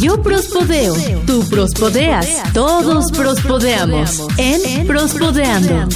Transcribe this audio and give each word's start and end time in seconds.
Yo 0.00 0.22
prospodeo, 0.22 0.94
tú 1.26 1.44
prospodeas, 1.48 2.26
todos 2.52 3.10
prospodeamos 3.12 4.26
en 4.36 4.86
Prospodeando. 4.86 5.88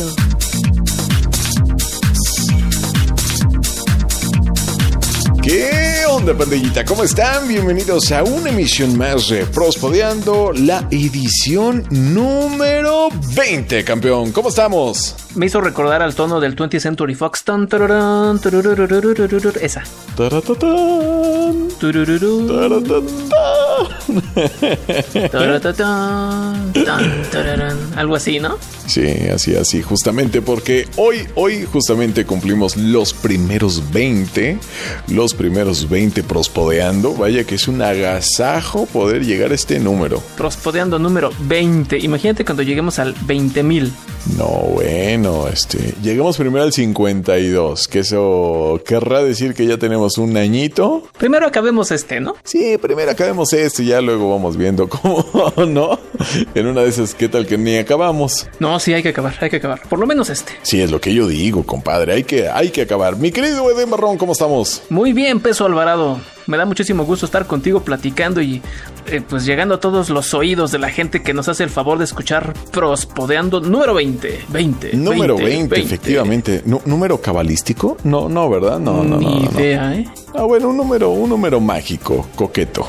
¿Qué 5.42 6.04
onda, 6.08 6.36
pandillita? 6.36 6.84
¿Cómo 6.84 7.02
están? 7.04 7.48
Bienvenidos 7.48 8.12
a 8.12 8.22
una 8.22 8.50
emisión 8.50 8.96
más 8.96 9.28
de 9.28 9.44
Prospodeando, 9.46 10.52
la 10.52 10.86
edición 10.90 11.84
número 11.90 13.08
20, 13.34 13.84
campeón. 13.84 14.32
¿Cómo 14.32 14.50
estamos? 14.50 15.16
me 15.34 15.46
hizo 15.46 15.60
recordar 15.60 16.02
al 16.02 16.14
tono 16.14 16.40
del 16.40 16.56
20th 16.56 16.80
Century 16.80 17.14
Fox. 17.14 17.44
Tan, 17.44 17.68
tararán, 17.68 18.40
esa. 19.60 19.82
Taratatán, 20.16 21.70
taratatán, 27.32 27.78
Algo 27.96 28.16
así, 28.16 28.38
¿no? 28.40 28.58
Sí, 28.86 29.06
así, 29.32 29.56
así, 29.56 29.82
justamente 29.82 30.42
porque 30.42 30.86
hoy, 30.96 31.26
hoy 31.34 31.64
justamente 31.64 32.24
cumplimos 32.26 32.76
los 32.76 33.14
primeros 33.14 33.90
20, 33.92 34.58
los 35.08 35.34
primeros 35.34 35.88
20 35.88 36.22
prospodeando. 36.22 37.14
Vaya 37.14 37.44
que 37.44 37.54
es 37.54 37.68
un 37.68 37.82
agasajo 37.82 38.86
poder 38.86 39.24
llegar 39.24 39.52
a 39.52 39.54
este 39.54 39.78
número. 39.78 40.22
Prospodeando 40.36 40.98
número 40.98 41.30
20. 41.40 41.98
Imagínate 41.98 42.44
cuando 42.44 42.62
lleguemos 42.62 42.98
al 42.98 43.14
20 43.26 43.62
mil. 43.62 43.92
No, 44.38 44.46
bueno, 44.46 45.48
este, 45.48 45.94
llegamos 46.00 46.36
primero 46.36 46.62
al 46.62 46.72
52, 46.72 47.88
que 47.88 47.98
eso 48.00 48.80
querrá 48.86 49.22
decir 49.22 49.52
que 49.52 49.66
ya 49.66 49.78
tenemos 49.78 50.16
un 50.16 50.36
añito. 50.36 51.02
Primero 51.18 51.46
acabemos 51.46 51.90
este, 51.90 52.20
¿no? 52.20 52.36
Sí, 52.44 52.78
primero 52.80 53.10
acabemos 53.10 53.52
esto 53.52 53.82
y 53.82 53.86
ya 53.86 54.00
luego 54.00 54.30
vamos 54.30 54.56
viendo 54.56 54.88
cómo, 54.88 55.24
¿no? 55.66 55.98
En 56.54 56.66
una 56.66 56.82
de 56.82 56.88
esas, 56.88 57.14
¿qué 57.14 57.28
tal 57.28 57.46
que 57.46 57.58
ni 57.58 57.76
acabamos? 57.76 58.46
No, 58.60 58.78
sí, 58.78 58.94
hay 58.94 59.02
que 59.02 59.08
acabar, 59.08 59.34
hay 59.40 59.50
que 59.50 59.56
acabar. 59.56 59.82
Por 59.88 59.98
lo 59.98 60.06
menos 60.06 60.30
este. 60.30 60.52
Sí, 60.62 60.80
es 60.80 60.90
lo 60.90 61.00
que 61.00 61.12
yo 61.12 61.26
digo, 61.26 61.64
compadre, 61.64 62.14
hay 62.14 62.24
que, 62.24 62.48
hay 62.48 62.70
que 62.70 62.82
acabar. 62.82 63.16
Mi 63.16 63.32
querido 63.32 63.68
Eden 63.70 63.90
Barrón, 63.90 64.18
¿cómo 64.18 64.32
estamos? 64.32 64.82
Muy 64.88 65.12
bien, 65.12 65.40
Peso 65.40 65.66
Alvarado. 65.66 66.20
Me 66.46 66.56
da 66.56 66.64
muchísimo 66.64 67.04
gusto 67.04 67.26
estar 67.26 67.46
contigo 67.46 67.80
platicando 67.80 68.40
y 68.40 68.62
eh, 69.06 69.22
pues 69.26 69.44
llegando 69.44 69.74
a 69.76 69.80
todos 69.80 70.10
los 70.10 70.34
oídos 70.34 70.72
de 70.72 70.78
la 70.78 70.90
gente 70.90 71.22
que 71.22 71.34
nos 71.34 71.48
hace 71.48 71.64
el 71.64 71.70
favor 71.70 71.98
de 71.98 72.04
escuchar 72.04 72.52
Prospodeando 72.70 73.60
número 73.60 73.94
20. 73.94 74.46
20. 74.48 74.96
Número 74.96 75.36
20, 75.36 75.78
efectivamente. 75.80 76.62
¿Número 76.64 77.20
cabalístico? 77.20 77.96
No, 78.04 78.28
no, 78.28 78.48
¿verdad? 78.50 78.78
No, 78.78 79.02
no, 79.02 79.04
no. 79.04 79.18
Ni 79.18 79.26
no, 79.26 79.50
no. 79.50 79.60
idea, 79.60 79.94
¿eh? 79.94 80.08
Ah, 80.34 80.44
bueno, 80.44 80.68
un 80.68 80.76
número, 80.76 81.10
un 81.10 81.30
número 81.30 81.60
mágico, 81.60 82.26
coqueto. 82.34 82.86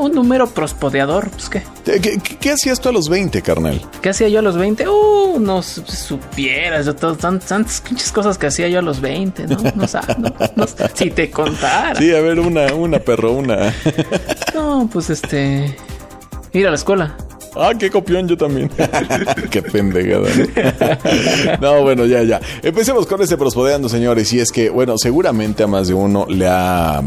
Un, 0.00 0.12
número 0.14 0.46
prospodeador, 0.48 1.30
pues 1.30 1.48
qué. 1.48 1.62
¿Qué, 1.84 2.00
qué- 2.00 2.18
qué 2.38 2.50
hacías 2.52 2.80
tú 2.80 2.88
a 2.88 2.92
los 2.92 3.08
20, 3.08 3.42
carnal? 3.42 3.80
¿Qué 4.02 4.08
hacía 4.10 4.28
yo 4.28 4.38
a 4.38 4.42
los 4.42 4.56
20? 4.56 4.88
Uh, 4.88 5.38
no 5.40 5.62
su- 5.62 5.82
supieras 5.84 6.86
todo, 6.96 7.14
tan- 7.16 7.38
tantas 7.40 7.80
pinches 7.80 8.10
cosas 8.12 8.38
que 8.38 8.46
hacía 8.46 8.68
yo 8.68 8.78
a 8.78 8.82
los 8.82 9.00
20, 9.00 9.46
¿no? 9.46 9.56
No, 9.56 9.88
no- 10.56 10.66
si 10.94 11.10
te 11.10 11.30
contara. 11.30 11.94
Sí, 11.98 12.14
a 12.14 12.20
ver, 12.20 12.40
una, 12.40 12.72
una 12.74 12.98
perro, 12.98 13.32
una. 13.32 13.74
No, 14.54 14.88
pues 14.92 15.10
este. 15.10 15.76
Ir 16.52 16.66
a 16.66 16.70
la 16.70 16.76
escuela. 16.76 17.16
Ah, 17.56 17.72
qué 17.78 17.90
copión, 17.90 18.28
yo 18.28 18.36
también. 18.36 18.70
qué 19.50 19.60
pendejada. 19.62 20.28
¿no? 21.60 21.60
No, 21.60 21.82
bueno, 21.82 22.06
ya, 22.06 22.22
ya. 22.22 22.40
Empecemos 22.62 23.06
con 23.06 23.20
este 23.22 23.36
prospodeando, 23.36 23.88
señores. 23.88 24.32
Y 24.32 24.40
es 24.40 24.50
que, 24.52 24.70
bueno, 24.70 24.96
seguramente 24.98 25.62
a 25.62 25.66
más 25.66 25.88
de 25.88 25.94
uno 25.94 26.26
le 26.28 26.46
ha. 26.48 27.02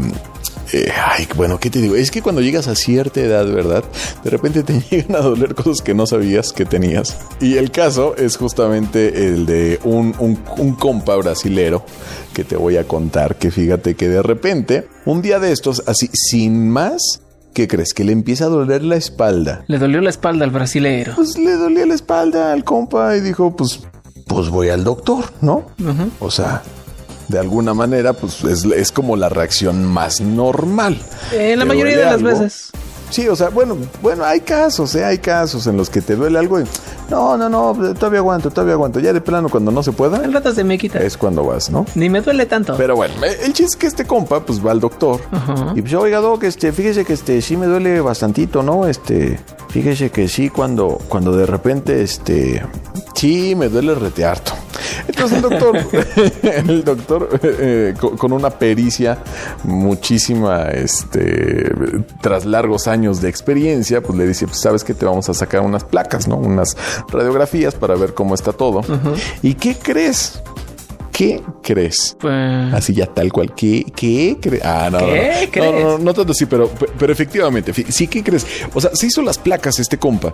Eh, 0.72 0.90
ay, 1.06 1.28
bueno, 1.36 1.58
¿qué 1.58 1.70
te 1.70 1.80
digo? 1.80 1.94
Es 1.94 2.10
que 2.10 2.22
cuando 2.22 2.40
llegas 2.40 2.68
a 2.68 2.74
cierta 2.74 3.20
edad, 3.20 3.46
¿verdad? 3.46 3.84
De 4.22 4.30
repente 4.30 4.62
te 4.62 4.80
llegan 4.90 5.16
a 5.16 5.20
doler 5.20 5.54
cosas 5.54 5.82
que 5.82 5.94
no 5.94 6.06
sabías 6.06 6.52
que 6.52 6.64
tenías. 6.64 7.16
Y 7.40 7.56
el 7.56 7.70
caso 7.70 8.16
es 8.16 8.36
justamente 8.36 9.26
el 9.26 9.46
de 9.46 9.78
un, 9.84 10.14
un, 10.18 10.38
un 10.58 10.74
compa 10.74 11.16
brasilero 11.16 11.84
que 12.32 12.44
te 12.44 12.56
voy 12.56 12.76
a 12.76 12.84
contar. 12.84 13.36
Que 13.36 13.50
fíjate 13.50 13.94
que 13.94 14.08
de 14.08 14.22
repente, 14.22 14.88
un 15.04 15.22
día 15.22 15.38
de 15.38 15.52
estos, 15.52 15.82
así, 15.86 16.08
sin 16.12 16.68
más, 16.70 17.20
¿qué 17.52 17.68
crees? 17.68 17.94
Que 17.94 18.04
le 18.04 18.12
empieza 18.12 18.46
a 18.46 18.48
doler 18.48 18.82
la 18.82 18.96
espalda. 18.96 19.64
Le 19.68 19.78
dolió 19.78 20.00
la 20.00 20.10
espalda 20.10 20.44
al 20.44 20.50
brasilero. 20.50 21.14
Pues 21.16 21.38
le 21.38 21.52
dolía 21.52 21.86
la 21.86 21.94
espalda 21.94 22.52
al 22.52 22.64
compa 22.64 23.16
y 23.16 23.20
dijo, 23.20 23.54
pues, 23.54 23.80
pues 24.26 24.48
voy 24.48 24.68
al 24.70 24.84
doctor, 24.84 25.24
¿no? 25.40 25.66
O 26.20 26.30
sea, 26.30 26.62
de 27.28 27.38
alguna 27.38 27.74
manera, 27.74 28.12
pues 28.12 28.42
es, 28.44 28.64
es 28.64 28.92
como 28.92 29.16
la 29.16 29.28
reacción 29.28 29.84
más 29.84 30.20
normal. 30.20 31.00
Eh, 31.32 31.56
la 31.56 31.62
¿Te 31.64 31.68
mayoría 31.68 31.96
de 31.98 32.04
las 32.04 32.14
algo? 32.14 32.28
veces. 32.28 32.70
Sí, 33.10 33.28
o 33.28 33.36
sea, 33.36 33.50
bueno, 33.50 33.76
bueno, 34.02 34.24
hay 34.24 34.40
casos, 34.40 34.92
¿eh? 34.96 35.04
Hay 35.04 35.18
casos 35.18 35.66
en 35.68 35.76
los 35.76 35.88
que 35.88 36.00
te 36.00 36.16
duele 36.16 36.36
algo 36.38 36.58
y, 36.58 36.64
no, 37.10 37.36
no, 37.36 37.48
no, 37.48 37.94
todavía 37.94 38.18
aguanto, 38.18 38.50
todavía 38.50 38.74
aguanto. 38.74 38.98
Ya 38.98 39.12
de 39.12 39.20
plano, 39.20 39.48
cuando 39.50 39.70
no 39.70 39.82
se 39.84 39.92
pueda, 39.92 40.24
El 40.24 40.32
rato 40.32 40.52
se 40.52 40.64
me 40.64 40.76
quita. 40.78 40.98
es 40.98 41.16
cuando 41.16 41.44
vas, 41.44 41.70
¿no? 41.70 41.86
Ni 41.94 42.08
me 42.08 42.22
duele 42.22 42.46
tanto. 42.46 42.76
Pero 42.76 42.96
bueno, 42.96 43.14
el 43.22 43.52
chiste 43.52 43.64
es 43.64 43.76
que 43.76 43.86
este 43.86 44.04
compa, 44.04 44.40
pues 44.44 44.64
va 44.64 44.72
al 44.72 44.80
doctor. 44.80 45.20
Ajá. 45.30 45.74
Y 45.76 45.82
pues, 45.82 45.94
oiga, 45.94 46.18
Doc, 46.18 46.42
este, 46.42 46.72
fíjese 46.72 47.04
que 47.04 47.12
este 47.12 47.40
sí 47.40 47.56
me 47.56 47.66
duele 47.66 48.00
bastantito, 48.00 48.64
¿no? 48.64 48.88
Este, 48.88 49.38
fíjese 49.68 50.10
que 50.10 50.26
sí, 50.26 50.48
cuando, 50.50 50.98
cuando 51.08 51.36
de 51.36 51.46
repente, 51.46 52.02
este, 52.02 52.66
sí 53.14 53.54
me 53.54 53.68
duele 53.68 53.94
rete 53.94 54.24
harto. 54.24 54.54
Entonces 55.06 55.38
el 55.38 55.42
doctor, 55.42 55.78
el 56.42 56.84
doctor, 56.84 57.40
eh, 57.42 57.94
con, 57.98 58.16
con 58.16 58.32
una 58.32 58.50
pericia 58.50 59.18
muchísima, 59.64 60.64
este, 60.70 61.72
tras 62.20 62.44
largos 62.44 62.86
años 62.88 63.20
de 63.20 63.28
experiencia, 63.28 64.02
pues 64.02 64.18
le 64.18 64.26
dice, 64.26 64.46
pues 64.46 64.60
sabes 64.60 64.84
que 64.84 64.94
te 64.94 65.04
vamos 65.04 65.28
a 65.28 65.34
sacar 65.34 65.60
unas 65.60 65.84
placas, 65.84 66.28
¿no? 66.28 66.36
Unas 66.36 66.76
radiografías 67.08 67.74
para 67.74 67.94
ver 67.94 68.14
cómo 68.14 68.34
está 68.34 68.52
todo. 68.52 68.82
¿Y 69.42 69.54
qué 69.54 69.76
crees? 69.76 70.40
¿Qué 71.12 71.40
crees? 71.62 72.16
Pues. 72.18 72.74
Así 72.74 72.92
ya 72.92 73.06
tal 73.06 73.32
cual. 73.32 73.54
¿Qué, 73.54 73.86
qué 73.94 74.36
crees? 74.40 74.64
Ah, 74.64 74.88
no, 74.90 74.98
¿Qué 74.98 75.60
no, 75.60 75.64
no, 75.66 75.70
no, 75.70 75.78
crees? 75.78 75.84
no, 75.84 75.98
no 75.98 76.14
tanto 76.14 76.32
así, 76.32 76.46
pero, 76.46 76.68
pero 76.98 77.12
efectivamente, 77.12 77.72
sí, 77.72 78.08
¿qué 78.08 78.24
crees? 78.24 78.44
O 78.74 78.80
sea, 78.80 78.90
se 78.94 79.06
hizo 79.06 79.22
las 79.22 79.38
placas 79.38 79.78
este 79.78 79.96
compa 79.96 80.32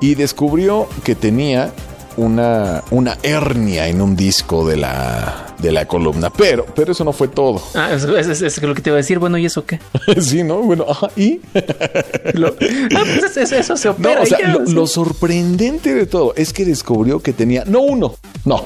y 0.00 0.16
descubrió 0.16 0.88
que 1.04 1.14
tenía 1.14 1.72
una, 2.18 2.82
una 2.90 3.16
hernia 3.22 3.88
en 3.88 4.00
un 4.02 4.14
disco 4.16 4.66
de 4.66 4.76
la, 4.76 5.54
de 5.58 5.72
la 5.72 5.86
columna. 5.86 6.30
Pero, 6.30 6.66
pero 6.74 6.92
eso 6.92 7.04
no 7.04 7.12
fue 7.12 7.28
todo. 7.28 7.62
Ah, 7.74 7.90
es, 7.92 8.04
lo 8.04 8.74
que 8.74 8.82
te 8.82 8.90
iba 8.90 8.96
a 8.96 8.98
decir. 8.98 9.18
Bueno, 9.18 9.38
¿y 9.38 9.46
eso 9.46 9.64
qué? 9.64 9.80
sí, 10.20 10.42
¿no? 10.44 10.58
Bueno, 10.58 10.84
ajá, 10.88 11.08
y... 11.16 11.40
Lo- 12.34 12.48
ah, 12.48 13.02
pues 13.04 13.24
es- 13.24 13.36
es- 13.36 13.52
eso 13.52 13.76
se 13.76 13.88
No, 13.88 13.94
opera. 13.94 14.22
o 14.22 14.26
sea, 14.26 14.38
ya, 14.38 14.48
lo, 14.48 14.66
sí. 14.66 14.72
lo 14.72 14.86
sorprendente 14.86 15.94
de 15.94 16.06
todo 16.06 16.34
es 16.36 16.52
que 16.52 16.64
descubrió 16.64 17.20
que 17.20 17.32
tenía, 17.32 17.64
no 17.64 17.80
uno, 17.80 18.14
no, 18.44 18.64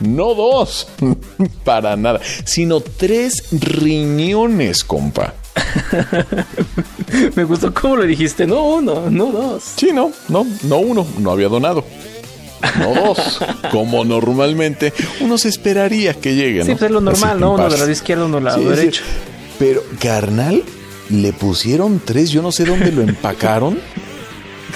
no 0.00 0.34
dos, 0.34 0.88
para 1.64 1.96
nada, 1.96 2.20
sino 2.44 2.80
tres 2.80 3.48
riñones, 3.52 4.84
compa. 4.84 5.34
Me 7.36 7.44
gustó 7.44 7.72
cómo 7.72 7.96
lo 7.96 8.02
dijiste. 8.04 8.46
No 8.46 8.64
uno, 8.74 9.08
no 9.10 9.26
dos. 9.26 9.62
Sí, 9.76 9.90
no, 9.92 10.10
no, 10.28 10.44
no 10.64 10.78
uno, 10.78 11.06
no 11.18 11.30
había 11.30 11.48
donado. 11.48 11.84
No 12.78 12.94
dos, 12.94 13.40
como 13.70 14.04
normalmente 14.04 14.92
uno 15.20 15.38
se 15.38 15.48
esperaría 15.48 16.14
que 16.14 16.34
llegue, 16.34 16.60
¿no? 16.60 16.64
Sí, 16.66 16.72
pues 16.72 16.82
es 16.84 16.90
lo 16.90 17.00
normal, 17.00 17.40
¿no? 17.40 17.52
Uno 17.54 17.62
paz. 17.64 17.72
del 17.72 17.80
lado 17.80 17.92
izquierdo, 17.92 18.26
uno 18.26 18.36
del 18.36 18.44
lado 18.44 18.58
Sí, 18.58 18.64
sí. 18.64 18.70
derecho. 18.70 19.02
Pero, 19.58 19.82
carnal, 20.00 20.62
le 21.10 21.32
pusieron 21.32 22.00
tres, 22.04 22.30
yo 22.30 22.42
no 22.42 22.50
sé 22.52 22.64
dónde 22.64 22.90
lo 22.92 23.02
empacaron, 23.02 23.78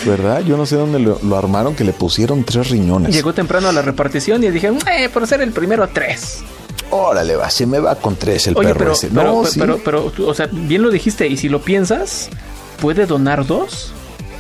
¿verdad? 0.07 0.43
Yo 0.45 0.57
no 0.57 0.67
sé 0.67 0.77
dónde 0.77 0.99
lo, 1.01 1.19
lo 1.23 1.37
armaron, 1.37 1.75
que 1.75 1.85
le 1.85 1.93
pusieron 1.93 2.45
tres 2.45 2.69
riñones. 2.71 3.13
Llegó 3.15 3.33
temprano 3.33 3.69
a 3.69 3.73
la 3.73 3.83
repartición 3.83 4.43
y 4.45 4.51
dije, 4.51 4.71
eh, 4.97 5.09
por 5.09 5.27
ser 5.27 5.41
el 5.41 5.51
primero, 5.53 5.89
tres. 5.93 6.39
Órale, 6.91 7.37
va, 7.37 7.51
se 7.51 7.67
me 7.67 7.81
va 7.81 7.97
con 7.97 8.17
tres 8.17 8.47
el 8.47 8.57
Oye, 8.57 8.69
perro 8.69 8.79
pero, 8.79 8.93
ese. 8.93 9.09
pero, 9.09 9.23
no, 9.25 9.41
pero, 9.43 9.51
sí, 9.53 9.61
pero, 9.61 9.81
pero, 9.85 10.13
o 10.31 10.35
sea, 10.35 10.49
bien 10.51 10.83
lo 10.83 10.91
dijiste, 10.91 11.27
y 11.27 11.37
si 11.37 11.49
lo 11.49 11.61
piensas, 11.61 12.29
¿puede 12.81 13.05
donar 13.07 13.47
dos? 13.47 13.93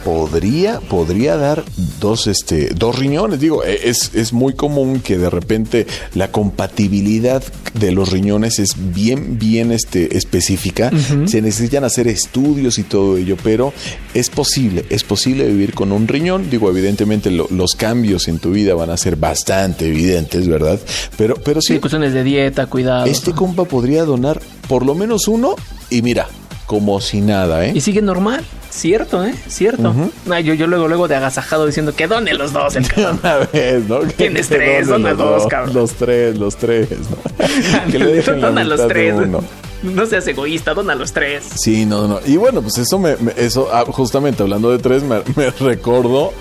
Podría, 0.05 0.81
podría 0.81 1.37
dar 1.37 1.65
dos, 2.01 2.27
este, 2.27 2.71
dos 2.75 2.99
riñones. 2.99 3.41
Digo, 3.41 3.65
e- 3.65 3.89
es, 3.89 4.11
es 4.15 4.33
muy 4.33 4.55
común 4.55 5.01
que 5.01 5.19
de 5.19 5.31
repente 5.31 5.87
la 6.15 6.31
compatibilidad 6.31 7.43
de 7.75 7.93
los 7.93 8.11
riñones 8.11 8.59
es 8.59 8.71
bien, 8.95 9.39
bien 9.39 9.73
este, 9.73 10.17
específica. 10.17 10.91
Se 11.27 11.43
necesitan 11.43 11.85
hacer 11.85 12.09
estudios 12.09 12.79
y 12.79 12.83
todo 12.85 13.17
ello, 13.17 13.37
pero 13.43 13.73
es 14.15 14.31
posible, 14.31 14.85
es 14.91 15.05
posible 15.05 15.47
vivir 15.47 15.75
con 15.75 15.93
un 15.93 16.09
riñón. 16.09 16.49
Digo, 16.51 16.71
evidentemente 16.71 17.31
lo- 17.31 17.49
los 17.51 17.73
cambios 17.75 18.29
en 18.29 18.39
tu 18.39 18.51
vida 18.53 18.75
van 18.75 18.91
a 18.91 18.97
ser 18.97 19.17
bastante 19.17 19.87
evidentes, 19.89 20.49
¿verdad? 20.49 20.79
Pero, 21.17 21.35
pero 21.37 21.61
sí, 21.61 21.75
Sí, 21.75 21.81
cuestiones 21.81 22.13
de 22.15 22.25
dieta, 22.25 22.67
cuidado. 22.67 23.07
este 23.07 23.33
compa 23.33 23.65
podría 23.65 24.05
donar 24.05 24.41
por 24.69 24.85
lo 24.87 24.95
menos 24.95 25.29
uno 25.29 25.55
y 25.91 26.03
mira, 26.03 26.27
como 26.67 27.01
si 27.01 27.21
nada, 27.21 27.65
¿eh? 27.67 27.73
Y 27.75 27.81
sigue 27.81 28.03
normal. 28.03 28.45
Cierto, 28.79 29.25
¿eh? 29.25 29.35
Cierto. 29.49 29.93
Ah, 30.31 30.39
yo, 30.39 30.55
yo 30.55 30.69
luego, 30.69 30.87
luego 30.87 31.09
de 31.09 31.17
agasajado 31.17 31.67
diciendo 31.67 31.97
que 31.97 32.07
done 32.07 32.33
los 32.35 32.53
dos. 32.53 32.77
El. 32.77 32.87
Una 33.23 33.39
vez, 33.53 33.89
¿no? 33.89 33.99
Tienes 34.17 34.49
tres, 34.49 34.87
dona 34.87 35.09
los 35.11 35.19
dos, 35.19 35.47
cabrón. 35.49 35.75
Los 35.75 35.95
tres, 35.95 36.39
los 36.39 36.57
tres, 36.57 36.89
¿no? 37.11 37.91
que 37.91 37.99
le 37.99 38.23
dona 38.23 38.63
los 38.63 38.87
tres. 38.87 39.15
uno. 39.17 39.43
No 39.83 40.07
seas 40.07 40.27
egoísta, 40.27 40.75
dona 40.75 40.95
los 40.97 41.13
tres. 41.13 41.45
Sí, 41.57 41.87
no, 41.87 42.07
no. 42.09 42.19
Y 42.27 42.37
bueno, 42.37 42.63
pues 42.63 42.79
eso 42.79 42.99
me, 42.99 43.17
me- 43.17 43.33
eso, 43.37 43.69
ah, 43.73 43.85
justamente 43.87 44.43
hablando 44.43 44.71
de 44.73 44.79
tres, 44.79 45.03
me, 45.05 45.19
me 45.37 45.51
recordó 45.51 46.33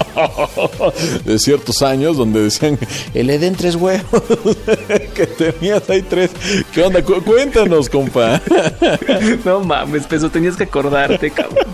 de 1.23 1.37
ciertos 1.37 1.83
años 1.83 2.17
donde 2.17 2.41
decían, 2.41 2.79
"Eh, 3.13 3.23
le 3.23 3.37
den 3.37 3.55
tres 3.55 3.75
huevos, 3.75 4.23
que 5.15 5.27
tenías 5.27 5.87
ahí 5.89 6.01
tres. 6.03 6.31
¿Qué 6.73 6.81
onda? 6.83 7.03
Cu- 7.03 7.21
cuéntanos, 7.23 7.89
compa. 7.89 8.41
No 9.45 9.59
mames, 9.61 10.05
peso, 10.07 10.29
tenías 10.31 10.55
que 10.55 10.63
acordarte, 10.63 11.29
cabrón. 11.29 11.65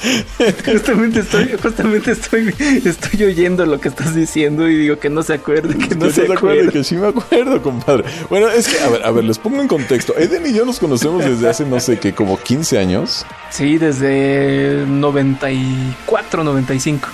Justamente 0.64 1.20
estoy, 1.20 1.50
justamente 1.62 2.12
estoy, 2.12 2.54
estoy 2.84 3.24
oyendo 3.24 3.66
lo 3.66 3.78
que 3.80 3.88
estás 3.88 4.14
diciendo 4.14 4.68
y 4.68 4.74
digo 4.76 4.98
que 4.98 5.10
no 5.10 5.22
se 5.22 5.34
acuerde, 5.34 5.76
que 5.76 5.94
no 5.94 6.06
Que 6.06 6.12
se 6.12 6.22
acuerde, 6.22 6.34
acuerde. 6.34 6.72
que 6.72 6.84
sí 6.84 6.96
me 6.96 7.08
acuerdo, 7.08 7.60
compadre. 7.62 8.04
Bueno, 8.30 8.48
es 8.48 8.66
que, 8.68 8.80
a 8.82 8.88
ver, 8.88 9.04
a 9.04 9.10
ver, 9.10 9.24
les 9.24 9.38
pongo 9.38 9.60
en 9.60 9.68
contexto. 9.68 10.16
Eden 10.16 10.46
y 10.46 10.52
yo 10.54 10.64
nos 10.64 10.78
conocemos 10.78 11.24
desde 11.24 11.48
hace, 11.48 11.64
no 11.66 11.78
sé 11.80 11.98
qué, 11.98 12.14
como 12.14 12.38
15 12.38 12.78
años. 12.78 13.26
Sí, 13.50 13.76
desde 13.78 14.84
94, 14.86 16.44
95. 16.44 17.08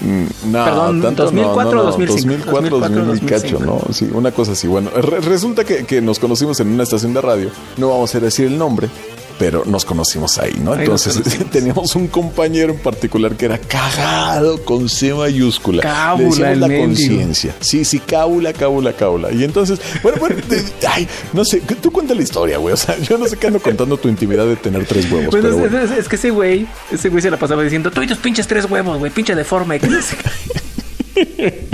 Mm, 0.00 0.52
No, 0.52 0.64
Perdón, 0.64 1.02
tanto 1.02 1.24
2004 1.24 1.64
no, 1.64 1.70
no, 1.70 1.84
no, 1.84 1.90
2005. 1.90 2.50
2004, 2.52 2.78
2000 2.78 3.16
y 3.16 3.20
cacho, 3.26 3.58
2005. 3.58 3.64
¿no? 3.88 3.92
Sí, 3.94 4.08
una 4.12 4.30
cosa 4.32 4.52
así. 4.52 4.66
Bueno, 4.68 4.90
re- 4.90 5.20
resulta 5.20 5.64
que, 5.64 5.84
que 5.86 6.00
nos 6.00 6.18
conocimos 6.18 6.60
en 6.60 6.68
una 6.68 6.84
estación 6.84 7.14
de 7.14 7.20
radio. 7.20 7.50
No 7.78 7.88
vamos 7.88 8.14
a 8.14 8.20
decir 8.20 8.46
el 8.46 8.56
nombre, 8.58 8.88
pero 9.38 9.64
nos 9.64 9.84
conocimos 9.84 10.38
ahí, 10.38 10.54
¿no? 10.62 10.72
Ahí 10.72 10.80
Entonces 10.80 11.20
teníamos 11.52 11.94
un 11.96 12.08
compañero 12.08 12.72
en 12.72 12.78
particular 12.80 13.36
que 13.36 13.44
era 13.46 13.58
cagado 13.58 14.64
con 14.64 14.88
C 14.88 15.14
mayúscula. 15.14 15.82
Cábula, 15.82 16.52
el 16.52 16.60
la 16.60 16.66
conciencia. 16.68 17.54
Sí, 17.60 17.84
sí, 17.84 17.98
cábula, 18.00 18.52
cábula, 18.52 18.92
cábula. 18.92 19.30
Y 19.32 19.44
entonces, 19.44 19.80
bueno, 20.02 20.18
bueno, 20.18 20.36
de- 20.48 20.64
ay, 20.88 21.06
no 21.32 21.44
sé, 21.44 21.60
tú 21.80 21.90
cuenta 21.92 22.14
la 22.14 22.22
historia, 22.22 22.58
güey. 22.58 22.74
O 22.74 22.76
sea, 22.76 22.98
yo 22.98 23.16
no 23.18 23.26
sé 23.26 23.36
qué 23.36 23.46
ando 23.46 23.60
contando 23.60 23.96
tu 23.96 24.08
intimidad 24.08 24.46
de 24.46 24.56
tener 24.56 24.84
tres 24.86 25.10
huevos. 25.10 25.28
Pero 25.30 25.48
es, 25.50 25.58
bueno. 25.58 25.78
es- 25.78 25.90
es 25.92 26.08
que 26.08 26.16
ese 26.16 26.30
güey, 26.30 26.66
ese 26.90 27.08
güey 27.08 27.22
se 27.22 27.30
la 27.30 27.36
pasaba 27.36 27.62
diciendo, 27.62 27.90
tú 27.90 28.02
y 28.02 28.06
tus 28.06 28.18
pinches 28.18 28.46
tres 28.46 28.64
huevos, 28.68 28.98
güey, 28.98 29.10
pinche 29.12 29.34
deforme. 29.34 29.78
que 29.78 29.86
no 29.88 30.00
sé 30.02 30.16
qué". 30.16 31.68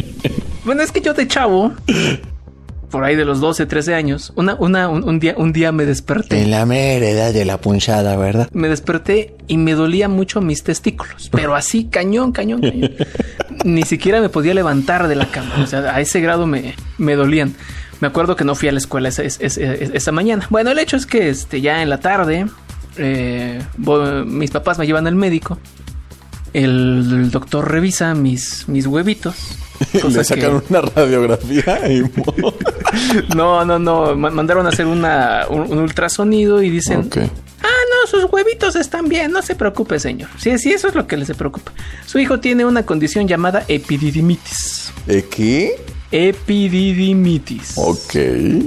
bueno, 0.65 0.83
es 0.83 0.93
que 0.93 1.01
yo 1.01 1.15
de 1.15 1.27
chavo, 1.29 1.73
por 2.95 3.03
ahí 3.03 3.17
de 3.17 3.25
los 3.25 3.41
12, 3.41 3.67
13 3.67 3.93
años, 3.93 4.33
una, 4.37 4.55
una, 4.55 4.89
un, 4.89 5.03
un 5.03 5.19
día, 5.19 5.35
un 5.37 5.53
día 5.53 5.73
me 5.73 5.85
desperté. 5.85 6.47
la 6.47 6.65
mera 6.65 7.05
edad 7.09 7.33
de 7.33 7.45
la 7.45 7.59
punchada, 7.61 8.15
¿verdad? 8.17 8.49
Me 8.53 8.69
desperté 8.69 9.35
y 9.49 9.57
me 9.57 9.73
dolía 9.75 10.09
mucho 10.09 10.41
mis 10.41 10.63
testículos, 10.63 11.29
pero 11.33 11.57
así 11.57 11.87
cañón, 11.87 12.31
cañón, 12.31 12.61
cañón. 12.61 12.93
Ni 13.65 13.83
siquiera 13.83 14.21
me 14.21 14.29
podía 14.29 14.55
levantar 14.55 15.09
de 15.09 15.17
la 15.17 15.27
cama, 15.27 15.57
o 15.61 15.67
sea, 15.67 15.81
a 15.93 16.01
ese 16.01 16.21
grado 16.21 16.47
me, 16.47 16.77
me 16.97 17.17
dolían. 17.17 17.53
Me 18.01 18.07
acuerdo 18.07 18.37
que 18.37 18.45
no 18.45 18.55
fui 18.55 18.69
a 18.69 18.73
la 18.73 18.79
escuela 18.79 19.09
esa, 19.09 19.25
esa- 19.25 19.43
esa- 19.45 19.63
esa 19.75 20.13
mañana. 20.13 20.47
Bueno, 20.51 20.71
el 20.71 20.79
hecho 20.79 20.97
es 20.97 21.05
que 21.07 21.29
este, 21.31 21.61
ya 21.61 21.83
en 21.83 21.91
la 21.91 21.99
tarde 21.99 22.47
eh, 22.97 23.61
voy- 23.77 24.25
mis 24.25 24.53
papás 24.53 24.79
me 24.79 24.87
llevan 24.87 25.09
al 25.09 25.17
médico. 25.17 25.59
El, 26.55 27.31
doctor 27.31 27.71
revisa 27.71 28.15
mis, 28.15 28.67
mis 28.69 28.87
huevitos. 28.87 29.35
Le 29.93 30.25
sacan 30.25 30.61
que- 30.61 30.67
una 30.71 30.81
radiografía 30.83 31.93
y... 31.93 32.03
no, 33.37 33.65
no, 33.65 33.79
no. 33.79 34.15
ma- 34.17 34.31
Mandaron 34.31 34.65
a 34.67 34.69
hacer 34.71 34.87
una, 34.87 35.47
un, 35.51 35.63
un 35.63 35.79
ultrasonido 35.79 36.63
y 36.63 36.71
dicen: 36.71 37.01
Ok. 37.01 37.17
Ah, 37.19 37.67
no, 37.67 38.07
sus 38.09 38.31
huevitos 38.31 38.77
están 38.77 39.09
bien, 39.09 39.33
no 39.33 39.43
se 39.43 39.55
preocupe, 39.57 39.99
señor. 39.99 40.29
Sí, 40.39 40.57
sí, 40.59 40.73
eso 40.73 40.89
es 40.89 40.95
lo 40.95 41.07
que 41.07 41.17
le 41.17 41.25
se 41.27 41.35
preocupa. 41.35 41.73
Su 42.07 42.19
hijo 42.19 42.39
tiene 42.39 42.65
una 42.65 42.85
condición 42.87 43.27
llamada 43.27 43.65
epididimitis. 43.69 44.93
¿Eh, 45.09 45.25
¿Qué? 45.31 45.77
Epididimitis. 46.15 47.75
Ok. 47.77 48.15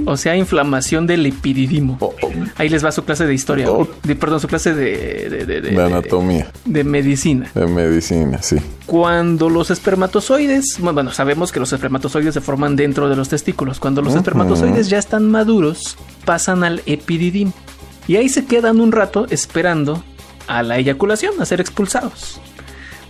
O 0.06 0.16
sea, 0.16 0.36
inflamación 0.36 1.06
del 1.06 1.24
epididimo. 1.26 1.96
Oh, 2.00 2.14
oh. 2.22 2.30
Ahí 2.56 2.68
les 2.68 2.84
va 2.84 2.92
su 2.92 3.04
clase 3.04 3.26
de 3.26 3.34
historia. 3.34 3.70
Oh. 3.70 3.88
De- 4.02 4.16
perdón, 4.16 4.40
su 4.40 4.48
clase 4.48 4.74
de, 4.74 5.28
de, 5.30 5.46
de- 5.46 5.60
de- 5.62 5.70
De 5.70 5.82
anatomía, 5.82 6.50
de 6.64 6.84
medicina. 6.84 7.50
de 7.54 7.66
medicina, 7.66 8.42
sí. 8.42 8.56
Cuando 8.86 9.48
los 9.50 9.70
espermatozoides, 9.70 10.76
bueno, 10.80 11.10
sabemos 11.12 11.50
que 11.52 11.60
los 11.60 11.72
espermatozoides 11.72 12.34
se 12.34 12.40
forman 12.40 12.76
dentro 12.76 13.08
de 13.08 13.16
los 13.16 13.28
testículos. 13.28 13.80
Cuando 13.80 14.02
los 14.02 14.14
espermatozoides 14.14 14.88
ya 14.88 14.98
están 14.98 15.30
maduros, 15.30 15.96
pasan 16.24 16.64
al 16.64 16.82
epididimo. 16.86 17.52
Y 18.06 18.16
ahí 18.16 18.28
se 18.28 18.44
quedan 18.46 18.80
un 18.80 18.92
rato 18.92 19.26
esperando 19.30 20.02
a 20.46 20.62
la 20.62 20.78
eyaculación, 20.78 21.34
a 21.40 21.44
ser 21.44 21.60
expulsados. 21.60 22.40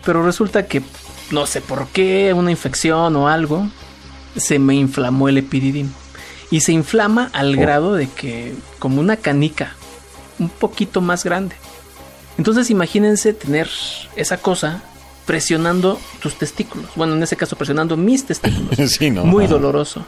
Pero 0.05 0.25
resulta 0.25 0.67
que, 0.67 0.83
no 1.31 1.47
sé 1.47 1.61
por 1.61 1.87
qué, 1.89 2.33
una 2.35 2.51
infección 2.51 3.15
o 3.15 3.29
algo, 3.29 3.69
se 4.39 4.59
me 4.59 4.75
inflamó 4.75 5.29
el 5.29 5.39
epididimo. 5.39 5.91
Y 6.51 6.61
se 6.61 6.73
inflama 6.73 7.31
al 7.35 7.57
Oh. 7.57 7.61
grado 7.61 7.95
de 7.95 8.09
que, 8.09 8.55
como 8.79 9.01
una 9.01 9.17
canica, 9.17 9.75
un 10.39 10.49
poquito 10.49 11.01
más 11.01 11.25
grande. 11.25 11.57
Entonces 12.39 12.71
imagínense 12.71 13.33
tener 13.35 13.69
esa 14.17 14.37
cosa 14.39 14.83
presionando 15.27 15.99
tus 16.23 16.39
testículos. 16.39 16.87
Bueno, 16.97 17.15
en 17.15 17.23
ese 17.23 17.37
caso 17.37 17.57
presionando 17.57 17.97
mis 17.97 18.25
testículos. 18.25 18.77
Sí, 18.91 19.11
¿no? 19.11 19.25
Muy 19.25 19.45
Ajá. 19.45 19.55
doloroso. 19.55 20.07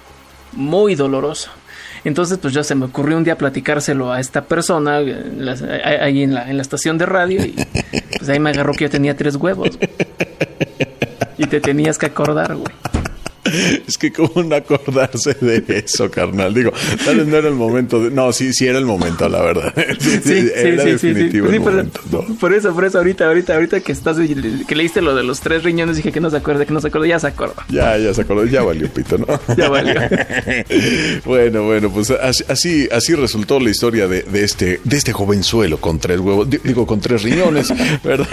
Muy 0.53 0.95
doloroso. 0.95 1.51
Entonces, 2.03 2.39
pues 2.39 2.55
ya 2.55 2.65
se 2.65 2.75
me 2.75 2.87
ocurrió 2.87 3.19
un 3.19 3.25
día 3.25 3.37
platicárselo 3.37 4.11
a 4.11 4.21
esta 4.21 4.45
persona 4.47 5.01
eh, 5.01 5.31
las- 5.37 5.61
ahí 5.63 6.23
en 6.23 6.33
la, 6.35 6.49
en 6.49 6.57
la 6.57 6.63
estación 6.63 6.97
de 6.97 7.05
radio 7.05 7.45
y 7.45 7.55
pues 8.17 8.29
ahí 8.31 8.41
me 8.41 8.49
agarró 8.51 8.73
que 8.73 8.85
yo 8.85 8.91
tenía 8.91 9.15
tres 9.15 9.37
huevos. 9.37 9.69
Y 11.37 11.47
te 11.47 11.61
tenías 11.61 11.99
que 11.99 12.07
acordar, 12.07 12.55
güey. 12.57 12.75
Es 13.87 13.99
que 13.99 14.13
cómo 14.13 14.43
no 14.43 14.55
acordarse 14.57 15.35
de 15.41 15.65
eso, 15.85 16.11
carnal. 16.11 16.55
Digo, 16.55 16.73
tal 17.05 17.17
vez 17.19 17.27
no 17.27 17.37
era 17.37 17.49
el 17.49 17.55
momento 17.55 18.03
de... 18.03 18.11
No, 18.11 18.33
sí, 18.33 18.53
sí 18.53 18.67
era 18.67 18.79
el 18.79 18.85
momento, 18.87 19.29
la 19.29 19.41
verdad. 19.43 19.75
Sí, 19.99 20.21
sí, 20.25 20.51
era 20.55 20.85
definitivo 20.85 21.49
Sí, 21.49 21.57
el 21.57 21.63
por, 21.63 21.73
momento. 21.73 22.01
¿no? 22.11 22.23
por 22.37 22.53
eso, 22.53 22.73
por 22.75 22.85
eso, 22.85 22.99
ahorita, 22.99 23.27
ahorita, 23.27 23.55
ahorita 23.55 23.81
que 23.81 23.93
estás, 23.93 24.17
que 24.67 24.75
leíste 24.75 25.01
lo 25.03 25.15
de 25.15 25.23
los 25.25 25.41
tres 25.41 25.63
riñones, 25.63 25.97
dije 25.97 26.13
que 26.13 26.21
no 26.21 26.31
se 26.31 26.37
acuerda, 26.37 26.65
que 26.67 26.73
no 26.73 26.81
se 26.81 26.89
acuerda, 26.89 27.07
ya 27.09 27.19
se 27.19 27.27
acuerda. 27.29 27.65
Ya, 27.69 27.97
ya 27.99 28.13
se 28.15 28.23
acordó, 28.23 28.45
ya 28.47 28.63
valió 28.63 28.89
pito, 28.89 29.19
¿no? 29.19 29.27
Ya 29.57 29.69
valió. 29.69 29.95
bueno, 31.25 31.65
bueno, 31.65 31.91
pues 31.91 32.11
así, 32.11 32.89
así, 32.91 33.15
resultó 33.15 33.59
la 33.61 33.71
historia 33.71 34.07
de, 34.09 34.23
de 34.23 34.45
este, 34.45 34.81
de 34.85 34.97
este 34.97 35.13
jovenzuelo 35.13 35.79
con 35.81 35.99
tres 35.99 36.21
huevos, 36.21 36.49
di- 36.49 36.61
digo, 36.65 36.87
con 36.87 37.01
tres 37.01 37.23
riñones, 37.23 37.69
¿verdad? 38.05 38.29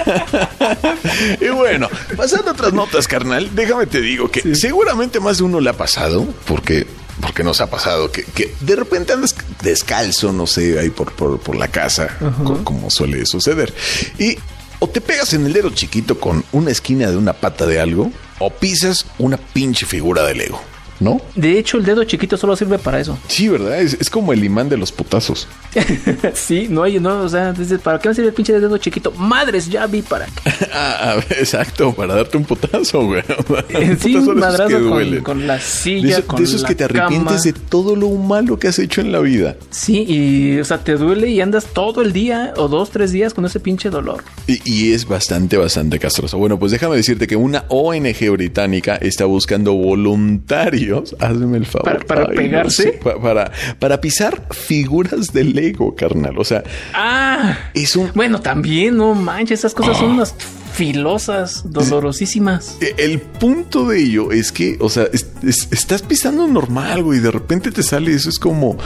y 1.41 1.49
bueno, 1.49 1.89
pasando 2.15 2.49
a 2.49 2.53
otras 2.53 2.73
notas, 2.73 3.07
carnal, 3.07 3.49
déjame 3.53 3.85
te 3.87 4.01
digo 4.01 4.29
que 4.29 4.55
seguramente 4.55 5.06
más 5.19 5.37
de 5.37 5.43
uno 5.43 5.59
le 5.59 5.69
ha 5.69 5.73
pasado, 5.77 6.25
porque 6.45 6.85
porque 7.21 7.43
nos 7.43 7.61
ha 7.61 7.69
pasado 7.71 8.11
que, 8.11 8.23
que 8.23 8.53
de 8.59 8.75
repente 8.75 9.11
andas 9.11 9.33
descalzo, 9.63 10.31
no 10.31 10.45
sé, 10.45 10.79
ahí 10.79 10.91
por, 10.91 11.11
por, 11.13 11.39
por 11.39 11.55
la 11.55 11.67
casa, 11.67 12.15
co- 12.43 12.63
como 12.63 12.91
suele 12.91 13.25
suceder. 13.25 13.73
Y 14.19 14.37
o 14.79 14.87
te 14.87 15.01
pegas 15.01 15.33
en 15.33 15.47
el 15.47 15.53
dedo 15.53 15.71
chiquito 15.71 16.19
con 16.19 16.43
una 16.51 16.69
esquina 16.69 17.09
de 17.09 17.17
una 17.17 17.33
pata 17.33 17.65
de 17.65 17.79
algo, 17.79 18.11
o 18.37 18.51
pisas 18.51 19.07
una 19.17 19.37
pinche 19.37 19.87
figura 19.87 20.21
de 20.23 20.35
Lego, 20.35 20.61
¿no? 20.99 21.21
De 21.35 21.57
hecho, 21.59 21.77
el 21.77 21.85
dedo 21.85 22.03
chiquito 22.03 22.37
solo 22.37 22.55
sirve 22.55 22.77
para 22.79 22.99
eso. 22.99 23.17
Sí, 23.27 23.47
¿verdad? 23.47 23.79
Es, 23.81 23.97
es 23.99 24.09
como 24.09 24.33
el 24.33 24.43
imán 24.43 24.69
de 24.69 24.77
los 24.77 24.91
putazos. 24.91 25.47
sí, 26.33 26.67
no 26.69 26.83
hay, 26.83 26.99
no, 26.99 27.21
o 27.21 27.29
sea, 27.29 27.53
¿para 27.83 27.99
qué 27.99 28.09
me 28.09 28.15
sirve 28.15 28.29
el 28.29 28.33
pinche 28.33 28.59
dedo 28.59 28.77
chiquito? 28.77 29.11
Madres, 29.11 29.67
ya 29.69 29.85
vi 29.87 30.01
para 30.01 30.25
qué. 30.25 30.31
Ah, 30.79 31.15
ah, 31.17 31.19
exacto, 31.39 31.93
para 31.93 32.13
darte 32.15 32.37
un 32.37 32.43
putazo, 32.43 33.05
güey. 33.05 33.23
Sí, 33.99 34.15
un 34.15 34.25
de 34.25 34.31
esos 34.31 34.33
que 34.33 34.33
madrazo 34.39 35.23
con, 35.23 35.47
la 35.47 35.55
De, 35.55 35.61
silla, 35.61 36.17
eso- 36.19 36.27
con 36.27 36.37
de 36.37 36.43
esos 36.43 36.61
la 36.61 36.67
que 36.67 36.75
te 36.75 36.83
arrepientes 36.83 37.41
cama. 37.41 37.41
de 37.43 37.53
todo 37.53 37.95
lo 37.95 38.09
malo 38.11 38.59
que 38.59 38.67
has 38.67 38.77
hecho 38.79 39.01
en 39.01 39.11
la 39.11 39.19
vida. 39.19 39.55
Sí, 39.71 40.03
y, 40.07 40.59
o 40.59 40.65
sea, 40.65 40.83
te 40.83 40.95
duele 40.95 41.29
y 41.29 41.41
andas 41.41 41.65
todo 41.73 42.01
el 42.01 42.13
día 42.13 42.53
o 42.57 42.67
dos, 42.67 42.89
tres 42.91 43.11
días 43.11 43.33
con 43.33 43.45
ese 43.45 43.59
pinche 43.59 43.89
dolor. 43.89 44.23
Y, 44.47 44.59
y 44.65 44.93
es 44.93 45.07
bastante, 45.07 45.57
bastante 45.57 45.99
castroso. 45.99 46.37
Bueno, 46.37 46.59
pues 46.59 46.71
déjame 46.71 46.95
decirte 46.95 47.27
que 47.27 47.35
una 47.35 47.65
ONG 47.69 48.29
británica 48.31 48.95
está 48.95 49.25
buscando 49.25 49.73
voluntarios. 49.73 50.86
Hazme 51.19 51.57
el 51.57 51.65
favor. 51.65 52.05
¿Para- 52.05 52.27
pegarse? 52.29 52.83
sé, 52.83 52.99
para, 53.21 53.51
para 53.79 53.99
pisar 54.01 54.43
figuras 54.51 55.33
de 55.33 55.43
Lego, 55.43 55.95
carnal. 55.95 56.37
O 56.37 56.43
sea, 56.43 56.63
Ah, 56.93 57.57
es 57.73 57.95
un 57.95 58.11
bueno, 58.15 58.39
también, 58.41 58.97
no 58.97 59.13
manches, 59.15 59.59
esas 59.59 59.73
cosas 59.73 59.97
son 59.97 60.11
unas 60.11 60.35
filosas, 60.73 61.63
dolorosísimas. 61.71 62.77
El 62.97 63.19
punto 63.19 63.87
de 63.87 63.99
ello 64.03 64.31
es 64.31 64.51
que, 64.51 64.77
o 64.79 64.89
sea, 64.89 65.07
es- 65.11 65.27
es- 65.43 65.67
estás 65.71 66.01
pisando 66.03 66.47
normal, 66.47 67.01
güey, 67.03 67.17
y 67.19 67.21
de 67.21 67.31
repente 67.31 67.71
te 67.71 67.81
sale 67.81 68.13
eso, 68.13 68.29
es 68.29 68.37
como, 68.37 68.77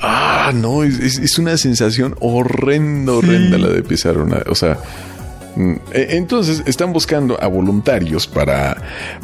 ah, 0.00 0.52
no, 0.54 0.84
es, 0.84 1.38
una 1.38 1.56
sensación 1.56 2.14
horrenda, 2.20 3.12
horrenda 3.14 3.58
la 3.58 3.68
de 3.68 3.82
pisar 3.82 4.18
una, 4.18 4.42
o 4.48 4.54
sea, 4.54 4.78
Entonces 5.92 6.62
están 6.66 6.92
buscando 6.92 7.42
a 7.42 7.46
voluntarios 7.46 8.26
para, 8.26 8.76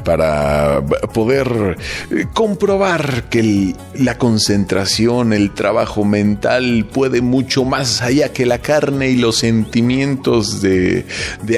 para 0.04 0.82
poder 1.12 1.76
eh, 2.10 2.26
comprobar 2.32 3.24
que 3.24 3.74
la 3.94 4.18
concentración, 4.18 5.32
el 5.32 5.52
trabajo 5.52 6.04
mental 6.04 6.86
puede 6.92 7.20
mucho 7.20 7.64
más 7.64 8.02
allá 8.02 8.32
que 8.32 8.46
la 8.46 8.58
carne 8.58 9.10
y 9.10 9.16
los 9.16 9.38
sentimientos 9.38 10.60
de 10.60 11.04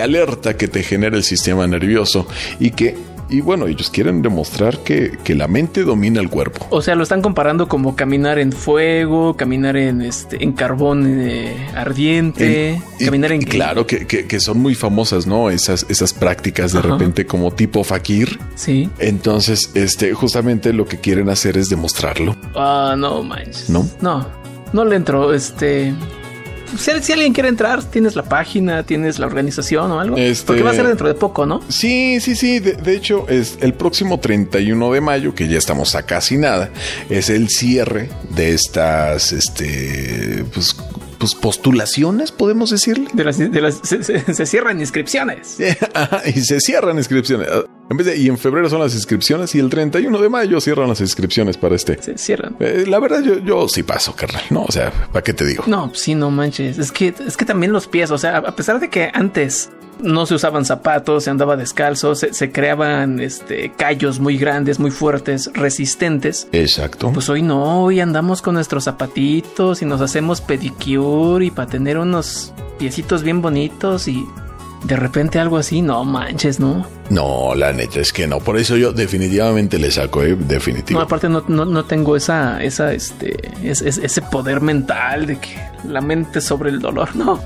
alerta 0.01 0.57
que 0.57 0.69
te 0.69 0.83
genera 0.83 1.17
el 1.17 1.25
sistema 1.25 1.67
nervioso 1.67 2.27
y 2.59 2.71
que, 2.71 2.97
y 3.31 3.41
bueno, 3.41 3.67
ellos 3.67 3.91
quieren 3.91 4.23
demostrar 4.23 4.79
que, 4.81 5.17
que 5.25 5.35
la 5.35 5.49
mente 5.49 5.83
domina 5.85 6.21
el 6.21 6.29
cuerpo. 6.29 6.67
O 6.71 6.83
sea, 6.83 6.95
lo 6.95 7.03
están 7.03 7.23
comparando 7.23 7.69
como 7.69 7.97
caminar 7.97 8.39
en 8.39 8.53
fuego, 8.53 9.37
caminar 9.37 9.77
en 9.77 10.03
este, 10.03 10.43
en 10.43 10.53
carbón 10.53 11.21
eh, 11.21 11.55
ardiente, 11.75 12.81
Y- 12.99 13.05
caminar 13.05 13.33
en 13.33 13.43
claro 13.43 13.87
que, 13.87 14.07
que- 14.07 14.27
que 14.27 14.41
son 14.41 14.59
muy 14.59 14.75
famosas, 14.75 15.27
¿no? 15.27 15.51
Esas, 15.51 15.87
esas 15.89 16.13
prácticas 16.13 16.73
de 16.73 16.81
Ajá. 16.81 16.89
repente 16.89 17.27
como 17.27 17.51
tipo 17.53 17.85
fakir. 17.85 18.39
Sí. 18.55 18.91
Entonces, 18.99 19.71
este, 19.75 20.13
justamente 20.15 20.73
lo 20.73 20.87
que 20.87 20.99
quieren 20.99 21.29
hacer 21.29 21.57
es 21.57 21.69
demostrarlo. 21.69 22.37
Ah, 22.55 22.95
no 22.99 23.23
manches. 23.23 23.71
¿No? 23.71 23.89
No, 24.01 24.27
no 24.73 24.85
le 24.85 24.97
entro. 24.97 25.33
Este. 25.35 25.93
Si, 26.79 26.91
si 27.03 27.13
alguien 27.13 27.33
quiere 27.33 27.49
entrar, 27.49 27.83
tienes 27.85 28.17
la 28.17 28.23
página, 28.23 28.83
tienes 28.85 29.19
la 29.19 29.27
organización 29.27 29.91
o 29.93 30.01
algo. 30.01 30.17
Este- 30.17 30.47
Porque 30.47 30.63
va 30.63 30.71
a 30.71 30.75
ser 30.75 30.87
dentro 30.87 31.09
de 31.09 31.15
poco, 31.15 31.47
¿no? 31.47 31.61
Sí, 31.69 32.21
sí, 32.21 32.35
sí. 32.37 32.59
De, 32.61 32.73
de 32.75 32.95
hecho, 32.97 33.27
es 33.29 33.59
el 33.61 33.75
próximo 33.75 34.21
31 34.21 34.93
de 34.93 35.01
mayo, 35.01 35.35
que 35.35 35.49
ya 35.49 35.59
estamos 35.59 35.95
a 35.95 36.05
casi 36.05 36.37
nada, 36.37 36.71
es 37.09 37.31
el 37.31 37.49
cierre 37.49 38.09
de 38.35 38.55
estas, 38.55 39.33
este, 39.33 40.45
pues, 40.53 40.77
pues 41.21 41.35
postulaciones, 41.37 42.33
podemos 42.33 42.71
decirle. 42.71 43.09
De 43.13 43.23
las, 43.25 43.39
de 43.39 43.61
las- 43.61 43.79
se, 43.85 44.03
se- 44.03 44.35
se 44.35 44.47
cierran 44.47 44.81
inscripciones. 44.81 45.59
Ajá, 45.95 46.23
y 46.27 46.33
se 46.41 46.59
cierran 46.61 46.97
inscripciones. 46.97 47.47
En 47.91 47.97
vez 47.97 48.07
de, 48.07 48.17
y 48.17 48.29
en 48.29 48.39
febrero 48.39 48.71
son 48.71 48.81
las 48.81 48.95
inscripciones 48.95 49.55
y 49.55 49.59
el 49.59 49.69
31 49.69 50.19
de 50.19 50.29
mayo 50.29 50.61
cierran 50.61 50.89
las 50.89 51.01
inscripciones 51.01 51.57
para 51.59 51.75
este. 51.77 52.03
Se 52.03 52.17
cierran. 52.17 52.57
Eh, 52.59 52.85
la 52.89 52.99
verdad, 52.99 53.21
yo, 53.23 53.39
yo 53.39 53.69
sí 53.69 53.83
paso, 53.83 54.17
carnal. 54.17 54.43
No, 54.51 54.63
o 54.65 54.73
sea, 54.73 54.91
¿para 55.13 55.23
qué 55.23 55.35
te 55.35 55.45
digo? 55.45 55.65
No, 55.67 55.93
sí, 55.95 56.15
no 56.15 56.31
manches. 56.31 56.79
Es 56.79 56.91
que, 56.91 57.15
es 57.27 57.37
que 57.37 57.45
también 57.45 57.73
los 57.73 57.87
pies, 57.87 58.11
o 58.11 58.19
sea, 58.19 58.39
a 58.39 58.57
pesar 58.57 58.81
de 58.81 58.89
que 58.89 59.11
antes 59.13 59.71
no 60.03 60.27
se 60.27 60.35
usaban 60.35 60.65
zapatos, 60.65 61.25
se 61.25 61.31
andaba 61.31 61.57
descalzo, 61.57 62.15
se, 62.15 62.33
se 62.35 62.51
creaban 62.53 63.21
este, 63.21 63.73
callos 63.73 64.21
muy 64.21 64.37
grandes, 64.39 64.79
muy 64.79 64.91
fuertes, 64.91 65.51
resistentes. 65.55 66.49
Exacto. 66.53 67.11
Pues 67.13 67.29
hoy 67.29 67.43
no, 67.43 67.83
hoy 67.85 68.01
andamos 68.01 68.43
con 68.43 68.55
nuestros 68.55 68.85
zapatitos 68.85 69.83
y 69.83 69.87
nos 69.87 70.01
hacemos 70.01 70.41
pedicure 70.41 71.47
y 71.47 71.51
para 71.51 71.69
tener 71.71 71.99
unos 71.99 72.53
piecitos 72.79 73.23
bien 73.23 73.43
bonitos 73.43 74.09
y 74.09 74.25
de 74.85 74.97
repente 74.97 75.39
algo 75.39 75.59
así, 75.59 75.83
no 75.83 76.03
manches, 76.05 76.59
¿no? 76.59 76.87
No, 77.11 77.55
la 77.55 77.73
neta 77.73 78.01
es 78.01 78.13
que 78.15 78.27
no. 78.27 78.39
Por 78.39 78.57
eso 78.57 78.77
yo 78.79 78.93
definitivamente 78.93 79.79
le 79.79 79.91
saco, 79.91 80.23
¿eh? 80.23 80.35
Definitivo. 80.39 80.99
No, 81.01 81.05
aparte 81.05 81.29
no, 81.29 81.45
no, 81.49 81.67
no 81.67 81.85
tengo 81.85 82.17
esa, 82.17 82.63
esa, 82.63 82.93
este, 82.95 83.37
es- 83.63 83.83
es- 83.83 83.99
ese 83.99 84.23
poder 84.23 84.63
mental 84.63 85.27
de 85.27 85.39
que 85.39 85.51
la 85.87 86.01
mente 86.01 86.41
sobre 86.41 86.71
el 86.71 86.79
dolor, 86.81 87.15
no. 87.17 87.39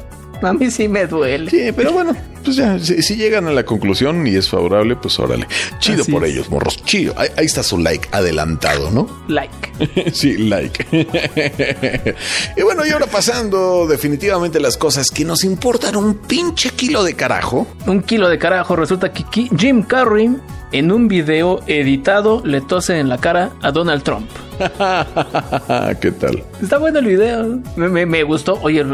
A 0.42 0.52
mí 0.52 0.70
sí 0.70 0.86
me 0.88 1.06
duele. 1.06 1.50
Sí, 1.50 1.72
pero 1.74 1.92
bueno, 1.92 2.14
pues 2.44 2.56
ya, 2.56 2.78
si, 2.78 3.02
si 3.02 3.16
llegan 3.16 3.48
a 3.48 3.52
la 3.52 3.64
conclusión 3.64 4.26
y 4.26 4.36
es 4.36 4.48
favorable, 4.48 4.96
pues 4.96 5.18
órale. 5.18 5.46
Chido 5.78 6.02
Así 6.02 6.12
por 6.12 6.24
es. 6.24 6.32
ellos, 6.32 6.50
morros. 6.50 6.82
Chido. 6.84 7.14
Ahí, 7.16 7.28
ahí 7.36 7.46
está 7.46 7.62
su 7.62 7.78
like 7.78 8.08
adelantado, 8.12 8.90
¿no? 8.90 9.08
Like. 9.28 10.10
sí, 10.12 10.36
like. 10.36 10.86
y 12.56 12.62
bueno, 12.62 12.86
y 12.86 12.90
ahora 12.90 13.06
pasando 13.06 13.86
definitivamente 13.86 14.60
las 14.60 14.76
cosas 14.76 15.10
que 15.10 15.24
nos 15.24 15.44
importan 15.44 15.96
un 15.96 16.14
pinche 16.18 16.70
kilo 16.70 17.02
de 17.02 17.14
carajo. 17.14 17.66
Un 17.86 18.02
kilo 18.02 18.28
de 18.28 18.38
carajo. 18.38 18.76
Resulta 18.76 19.12
que 19.12 19.24
Jim 19.56 19.82
Carrey 19.82 20.36
en 20.72 20.90
un 20.92 21.08
video 21.08 21.60
editado 21.66 22.42
le 22.44 22.60
tose 22.60 22.98
en 22.98 23.08
la 23.08 23.18
cara 23.18 23.52
a 23.62 23.70
Donald 23.70 24.02
Trump. 24.02 24.28
¿Qué 26.00 26.10
tal? 26.12 26.42
Está 26.62 26.78
bueno 26.78 26.98
el 26.98 27.06
video. 27.06 27.60
Me, 27.76 27.88
me- 27.88 28.06
me 28.06 28.22
gustó. 28.22 28.58
Oye, 28.62 28.84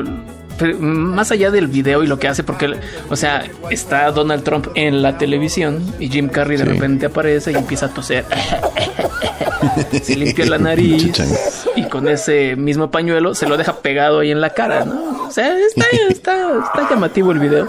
más 0.78 1.30
allá 1.30 1.50
del 1.50 1.66
video 1.66 2.02
y 2.02 2.06
lo 2.06 2.18
que 2.18 2.28
hace, 2.28 2.42
porque, 2.44 2.74
o 3.08 3.16
sea, 3.16 3.44
está 3.70 4.10
Donald 4.12 4.42
Trump 4.44 4.68
en 4.74 5.02
la 5.02 5.18
televisión 5.18 5.82
y 5.98 6.08
Jim 6.08 6.28
Carrey 6.28 6.56
de 6.56 6.64
Sí. 6.64 6.70
repente 6.70 7.06
aparece 7.06 7.52
y 7.52 7.56
empieza 7.56 7.86
a 7.86 7.88
toser. 7.90 8.24
se 10.02 10.16
limpia 10.16 10.46
la 10.46 10.58
nariz 10.58 11.02
Chichang. 11.02 11.28
y 11.76 11.84
con 11.84 12.08
ese 12.08 12.56
mismo 12.56 12.90
pañuelo 12.90 13.34
se 13.34 13.46
lo 13.48 13.56
deja 13.56 13.76
pegado 13.80 14.20
ahí 14.20 14.30
en 14.30 14.40
la 14.40 14.50
cara, 14.50 14.84
¿no? 14.84 15.26
O 15.28 15.30
sea, 15.30 15.56
está, 15.58 15.84
está, 16.08 16.48
está 16.64 16.90
llamativo 16.90 17.32
el 17.32 17.38
video. 17.38 17.66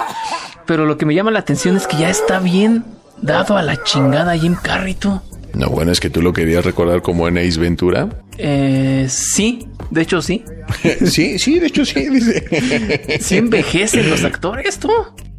Pero 0.65 0.85
lo 0.85 0.97
que 0.97 1.05
me 1.05 1.13
llama 1.13 1.31
la 1.31 1.39
atención 1.39 1.75
es 1.75 1.87
que 1.87 1.97
ya 1.97 2.09
está 2.09 2.39
bien 2.39 2.85
dado 3.21 3.57
a 3.57 3.61
la 3.61 3.81
chingada 3.83 4.37
Jim 4.37 4.55
Carrey, 4.61 4.93
tú. 4.95 5.19
No, 5.53 5.69
bueno, 5.69 5.91
es 5.91 5.99
que 5.99 6.09
tú 6.09 6.21
lo 6.21 6.33
querías 6.33 6.63
recordar 6.63 7.01
como 7.01 7.27
en 7.27 7.37
Ace 7.37 7.59
Ventura. 7.59 8.09
Eh, 8.37 9.05
sí, 9.09 9.67
de 9.89 10.01
hecho 10.01 10.21
sí. 10.21 10.43
sí, 11.05 11.37
sí, 11.37 11.59
de 11.59 11.67
hecho 11.67 11.85
sí, 11.85 12.07
dice. 12.09 13.17
Sí 13.21 13.37
envejecen 13.37 14.09
los 14.09 14.23
actores, 14.23 14.79
tú. 14.79 14.89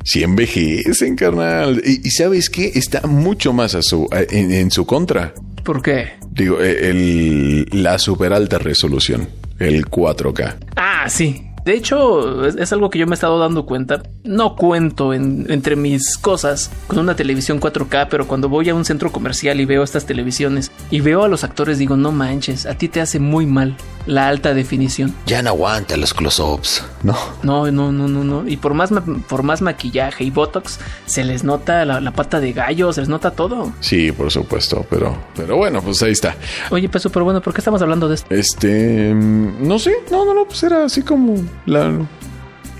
Sí 0.04 0.22
envejecen, 0.22 1.16
carnal. 1.16 1.80
Y, 1.84 2.06
y 2.06 2.10
sabes 2.10 2.50
qué? 2.50 2.72
Está 2.74 3.06
mucho 3.06 3.52
más 3.52 3.74
a 3.74 3.82
su, 3.82 4.08
en, 4.30 4.52
en 4.52 4.70
su 4.70 4.84
contra. 4.84 5.32
¿Por 5.64 5.80
qué? 5.80 6.12
Digo, 6.32 6.60
el, 6.60 7.68
la 7.72 7.98
super 7.98 8.32
alta 8.32 8.58
resolución, 8.58 9.28
el 9.58 9.86
4K. 9.86 10.56
Ah, 10.76 11.08
sí. 11.08 11.42
De 11.64 11.74
hecho, 11.74 12.44
es, 12.44 12.56
es 12.56 12.72
algo 12.72 12.90
que 12.90 12.98
yo 12.98 13.06
me 13.06 13.12
he 13.12 13.14
estado 13.14 13.38
dando 13.38 13.66
cuenta. 13.66 14.02
No 14.24 14.56
cuento 14.56 15.12
en- 15.14 15.46
entre 15.50 15.76
mis 15.76 16.16
cosas 16.18 16.70
con 16.86 16.98
una 16.98 17.14
televisión 17.16 17.60
4K, 17.60 18.08
pero 18.10 18.26
cuando 18.26 18.48
voy 18.48 18.68
a 18.68 18.74
un 18.74 18.84
centro 18.84 19.12
comercial 19.12 19.60
y 19.60 19.64
veo 19.64 19.82
estas 19.82 20.04
televisiones 20.06 20.70
y 20.90 21.00
veo 21.00 21.22
a 21.24 21.28
los 21.28 21.44
actores, 21.44 21.78
digo, 21.78 21.96
no 21.96 22.10
manches, 22.12 22.66
a 22.66 22.74
ti 22.74 22.88
te 22.88 23.00
hace 23.00 23.18
muy 23.20 23.46
mal 23.46 23.76
la 24.06 24.26
alta 24.28 24.54
definición. 24.54 25.14
Ya 25.26 25.42
no 25.42 25.50
aguanta 25.50 25.96
los 25.96 26.12
close-ups, 26.14 26.84
¿no? 27.04 27.16
No, 27.44 27.70
no, 27.70 27.92
no, 27.92 28.08
no, 28.08 28.24
no. 28.24 28.48
Y 28.48 28.56
por 28.56 28.74
más, 28.74 28.90
ma- 28.90 29.04
por 29.28 29.42
más 29.44 29.62
maquillaje 29.62 30.24
y 30.24 30.30
botox, 30.30 30.80
se 31.06 31.22
les 31.24 31.44
nota 31.44 31.84
la, 31.84 32.00
la 32.00 32.10
pata 32.10 32.40
de 32.40 32.52
gallo, 32.52 32.92
se 32.92 33.00
les 33.02 33.08
nota 33.08 33.30
todo. 33.30 33.72
Sí, 33.80 34.10
por 34.10 34.30
supuesto, 34.32 34.84
pero, 34.90 35.16
pero 35.36 35.56
bueno, 35.56 35.80
pues 35.82 36.02
ahí 36.02 36.12
está. 36.12 36.34
Oye, 36.70 36.88
pues 36.88 37.02
súper 37.02 37.22
bueno, 37.22 37.40
¿por 37.40 37.52
qué 37.54 37.60
estamos 37.60 37.80
hablando 37.82 38.08
de 38.08 38.16
esto? 38.16 38.26
Este, 38.34 39.14
mm, 39.14 39.66
no 39.68 39.78
sé, 39.78 39.92
no, 40.10 40.24
no, 40.24 40.34
no, 40.34 40.44
pues 40.46 40.62
era 40.64 40.84
así 40.84 41.02
como 41.02 41.36
la, 41.66 41.92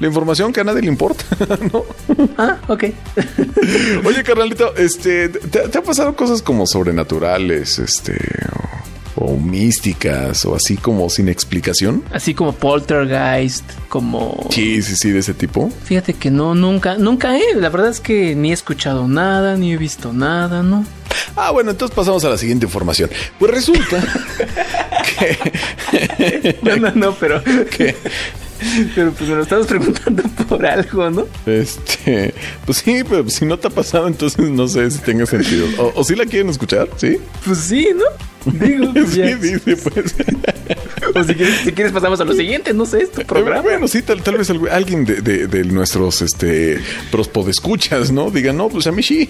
la 0.01 0.07
información 0.07 0.53
que 0.53 0.61
a 0.61 0.65
nadie 0.65 0.83
le 0.83 0.89
importa, 0.89 1.25
¿no? 1.73 1.85
Ah, 2.39 2.59
ok. 2.69 2.85
Oye, 4.05 4.23
carnalito, 4.25 4.75
este, 4.77 5.29
¿te, 5.29 5.69
te 5.69 5.79
ha 5.79 5.83
pasado 5.83 6.15
cosas 6.17 6.43
como 6.43 6.67
sobrenaturales, 6.67 7.79
este, 7.79 8.19
o, 9.17 9.27
o 9.27 9.37
místicas, 9.37 10.45
o 10.45 10.57
así 10.57 10.77
como 10.77 11.09
sin 11.09 11.29
explicación? 11.29 12.03
Así 12.13 12.35
como 12.35 12.53
poltergeist, 12.53 13.65
como... 13.89 14.49
Sí, 14.51 14.83
sí, 14.83 14.97
sí, 14.97 15.11
de 15.11 15.21
ese 15.21 15.35
tipo. 15.35 15.71
Fíjate 15.85 16.15
que 16.15 16.31
no, 16.31 16.55
nunca, 16.55 16.97
nunca, 16.97 17.37
eh. 17.37 17.55
La 17.55 17.69
verdad 17.69 17.91
es 17.91 18.01
que 18.01 18.35
ni 18.35 18.51
he 18.51 18.55
escuchado 18.55 19.07
nada, 19.07 19.57
ni 19.57 19.73
he 19.73 19.77
visto 19.77 20.13
nada, 20.13 20.63
¿no? 20.63 20.85
Ah, 21.37 21.51
bueno, 21.51 21.71
entonces 21.71 21.95
pasamos 21.95 22.25
a 22.25 22.31
la 22.31 22.39
siguiente 22.39 22.67
información. 22.67 23.11
Pues 23.39 23.53
resulta 23.53 24.03
que, 25.19 26.59
No, 26.63 26.77
no, 26.77 26.91
no, 26.93 27.15
pero. 27.15 27.43
Pero 28.95 29.13
pues 29.13 29.29
me 29.31 29.37
lo 29.37 29.43
estamos 29.43 29.67
preguntando 29.67 30.23
por 30.49 30.65
algo, 30.67 31.11
¿no? 31.11 31.27
este, 31.47 32.35
pues 32.65 32.79
sí, 32.79 33.03
pero 33.09 33.29
si 33.29 33.45
no 33.45 33.59
te 33.59 33.69
ha 33.69 33.71
pasado, 33.71 34.07
entonces 34.09 34.39
no 34.51 34.69
sé 34.69 34.91
si 34.91 34.99
tenga 35.01 35.27
sentido. 35.27 35.67
O, 35.79 35.93
o 36.01 36.05
si 36.05 36.15
la 36.15 36.25
quieren 36.27 36.49
escuchar, 36.51 36.89
¿sí? 36.97 37.19
Pues 37.45 37.59
sí, 37.59 37.89
¿no? 37.95 38.05
Digo, 38.67 38.93
pues 38.93 39.11
Sí, 39.13 39.19
ya. 39.19 39.37
dice, 39.37 39.77
pues. 39.77 40.15
O 41.15 41.25
si 41.25 41.35
quieres, 41.35 41.61
si 41.65 41.73
quieres 41.73 41.93
pasamos 41.93 42.21
a 42.21 42.25
lo 42.25 42.33
siguiente, 42.35 42.73
no 42.73 42.87
sé, 42.87 43.03
es 43.03 43.13
tu 43.13 43.23
programa. 43.23 43.61
Bueno, 43.63 43.87
sí, 43.89 44.03
tal, 44.03 44.23
tal 44.23 44.37
vez 44.39 44.51
algu- 44.51 44.71
alguien 44.71 45.05
de, 45.05 45.21
de- 45.21 45.47
de 45.47 45.65
nuestros 45.65 46.23
este, 46.23 46.81
prospodescuchas, 47.11 48.11
¿no? 48.11 48.31
Diga, 48.31 48.53
no, 48.53 48.69
pues 48.69 48.87
a 48.87 48.93
mí 48.93 49.03
sí. 49.03 49.29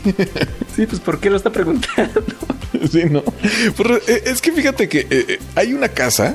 Sí, 0.77 0.87
pues 0.87 1.01
¿por 1.01 1.19
qué 1.21 1.29
lo 1.31 1.37
está 1.37 1.51
preguntando? 1.51 2.25
sí, 2.91 3.03
no. 3.11 3.23
Pues, 3.77 4.09
eh, 4.09 4.23
es 4.27 4.41
que 4.41 4.53
fíjate 4.53 4.89
que 4.89 5.01
eh, 5.01 5.07
eh, 5.11 5.39
hay 5.55 5.75
una 5.75 5.89
casa. 5.89 6.35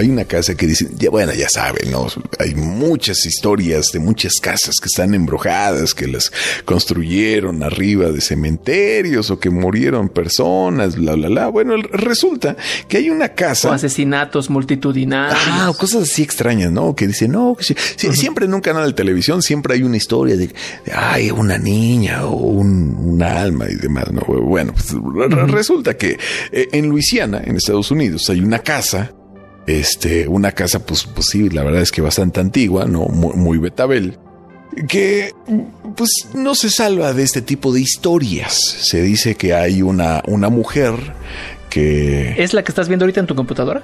Hay 0.00 0.08
una 0.10 0.24
casa 0.24 0.54
que 0.54 0.66
dicen, 0.66 0.90
ya 0.98 1.10
bueno, 1.10 1.32
ya 1.34 1.48
saben, 1.48 1.90
¿no? 1.90 2.06
Hay 2.38 2.54
muchas 2.54 3.26
historias 3.26 3.92
de 3.92 3.98
muchas 3.98 4.34
casas 4.40 4.76
que 4.80 4.86
están 4.86 5.12
embrujadas, 5.14 5.92
que 5.94 6.06
las 6.08 6.32
construyeron 6.64 7.62
arriba 7.62 8.10
de 8.10 8.20
cementerios 8.22 9.30
o 9.30 9.38
que 9.38 9.50
murieron 9.50 10.08
personas, 10.08 10.96
bla, 10.96 11.14
bla, 11.14 11.28
bla. 11.28 11.48
Bueno, 11.48 11.76
resulta 11.92 12.56
que 12.88 12.96
hay 12.96 13.10
una 13.10 13.26
O 13.26 13.34
casa. 13.34 13.74
asesinatos 13.74 14.48
multitudinarios. 14.48 15.38
Ah, 15.46 15.68
o 15.70 15.74
cosas 15.74 16.04
así 16.04 16.22
extrañas, 16.22 16.72
¿no? 16.72 16.96
Que 16.96 17.06
dicen, 17.06 17.32
no, 17.32 17.54
que 17.54 17.64
sí. 17.64 17.76
Sí, 17.96 18.08
siempre 18.14 18.46
en 18.46 18.54
un 18.54 18.60
canal 18.62 18.86
de 18.86 18.92
televisión 18.94 19.42
siempre 19.42 19.74
hay 19.74 19.82
una 19.82 19.96
historia 19.98 20.36
de, 20.36 20.46
de, 20.48 20.54
ay, 20.94 21.30
una 21.30 21.58
niña 21.58 22.24
o 22.24 22.34
un, 22.36 22.94
un 22.96 23.22
alma 23.22 23.66
y 23.70 23.74
demás, 23.74 24.10
¿no? 24.12 24.22
Bueno, 24.22 24.72
pues 24.72 24.92
re- 24.92 25.28
re- 25.28 25.46
resulta 25.46 25.96
que 25.96 26.18
eh, 26.52 26.68
en 26.72 26.88
Luisiana, 26.88 27.42
en 27.44 27.56
Estados 27.56 27.90
Unidos, 27.90 28.28
hay 28.30 28.40
una 28.40 28.60
casa, 28.60 29.12
este, 29.78 30.26
una 30.26 30.52
casa, 30.52 30.84
pues, 30.84 31.04
pues 31.04 31.28
sí, 31.30 31.48
la 31.50 31.62
verdad 31.62 31.82
es 31.82 31.92
que 31.92 32.00
bastante 32.00 32.40
antigua, 32.40 32.86
¿no? 32.86 33.06
Muy, 33.06 33.34
muy 33.34 33.58
betabel, 33.58 34.18
que 34.88 35.32
pues 35.96 36.10
no 36.34 36.54
se 36.54 36.70
salva 36.70 37.12
de 37.12 37.22
este 37.22 37.42
tipo 37.42 37.72
de 37.72 37.80
historias. 37.80 38.54
Se 38.54 39.02
dice 39.02 39.34
que 39.34 39.54
hay 39.54 39.82
una, 39.82 40.22
una 40.26 40.48
mujer 40.48 40.94
que... 41.68 42.34
¿Es 42.42 42.54
la 42.54 42.62
que 42.62 42.70
estás 42.72 42.88
viendo 42.88 43.04
ahorita 43.04 43.20
en 43.20 43.26
tu 43.26 43.34
computadora? 43.34 43.82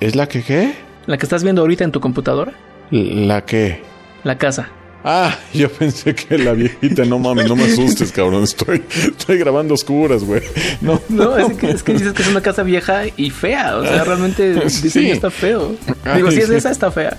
¿Es 0.00 0.16
la 0.16 0.28
que 0.28 0.42
qué? 0.42 0.74
¿La 1.06 1.18
que 1.18 1.26
estás 1.26 1.42
viendo 1.42 1.62
ahorita 1.62 1.84
en 1.84 1.92
tu 1.92 2.00
computadora? 2.00 2.52
¿La 2.90 3.44
que 3.44 3.80
La 4.24 4.38
casa. 4.38 4.68
Ah, 5.04 5.36
yo 5.54 5.70
pensé 5.70 6.14
que 6.14 6.38
la 6.38 6.52
viejita, 6.52 7.04
no 7.04 7.18
mames, 7.18 7.48
no 7.48 7.56
me 7.56 7.64
asustes, 7.64 8.12
cabrón. 8.12 8.44
Estoy, 8.44 8.82
estoy 9.08 9.38
grabando 9.38 9.74
oscuras, 9.74 10.24
güey. 10.24 10.42
No, 10.80 11.00
no, 11.08 11.36
es 11.36 11.56
que, 11.56 11.70
es 11.70 11.82
que, 11.82 11.92
dices 11.94 12.12
que 12.12 12.22
es 12.22 12.28
una 12.28 12.40
casa 12.40 12.62
vieja 12.62 13.02
y 13.16 13.30
fea. 13.30 13.76
O 13.76 13.84
sea, 13.84 14.04
realmente 14.04 14.50
el 14.62 14.62
diseño 14.62 15.14
está 15.14 15.30
feo. 15.30 15.74
Digo, 16.14 16.30
si 16.30 16.38
es 16.38 16.50
esa, 16.50 16.70
está 16.70 16.90
fea. 16.90 17.16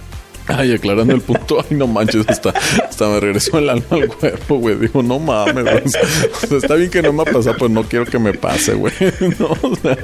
Ay, 0.48 0.74
aclarando 0.74 1.14
el 1.16 1.22
punto, 1.22 1.60
ay, 1.62 1.78
no 1.78 1.88
manches, 1.88 2.28
hasta, 2.28 2.54
hasta 2.94 3.10
me 3.10 3.20
regresó 3.20 3.58
el 3.58 3.70
alma 3.70 3.86
al 3.92 4.08
cuerpo, 4.08 4.58
güey. 4.58 4.76
Digo, 4.76 5.04
no 5.04 5.20
mames, 5.20 5.64
güey. 5.64 5.84
O 5.86 6.48
sea, 6.48 6.58
está 6.58 6.76
bien 6.76 6.90
que 6.90 7.02
no 7.02 7.14
me 7.14 7.24
ha 7.24 7.26
pasado, 7.26 7.56
pues 7.58 7.72
no 7.72 7.84
quiero 7.84 8.06
que 8.06 8.20
me 8.20 8.34
pase, 8.34 8.74
güey. 8.74 8.94
No, 9.40 9.48
o 9.62 9.76
sea, 9.76 9.98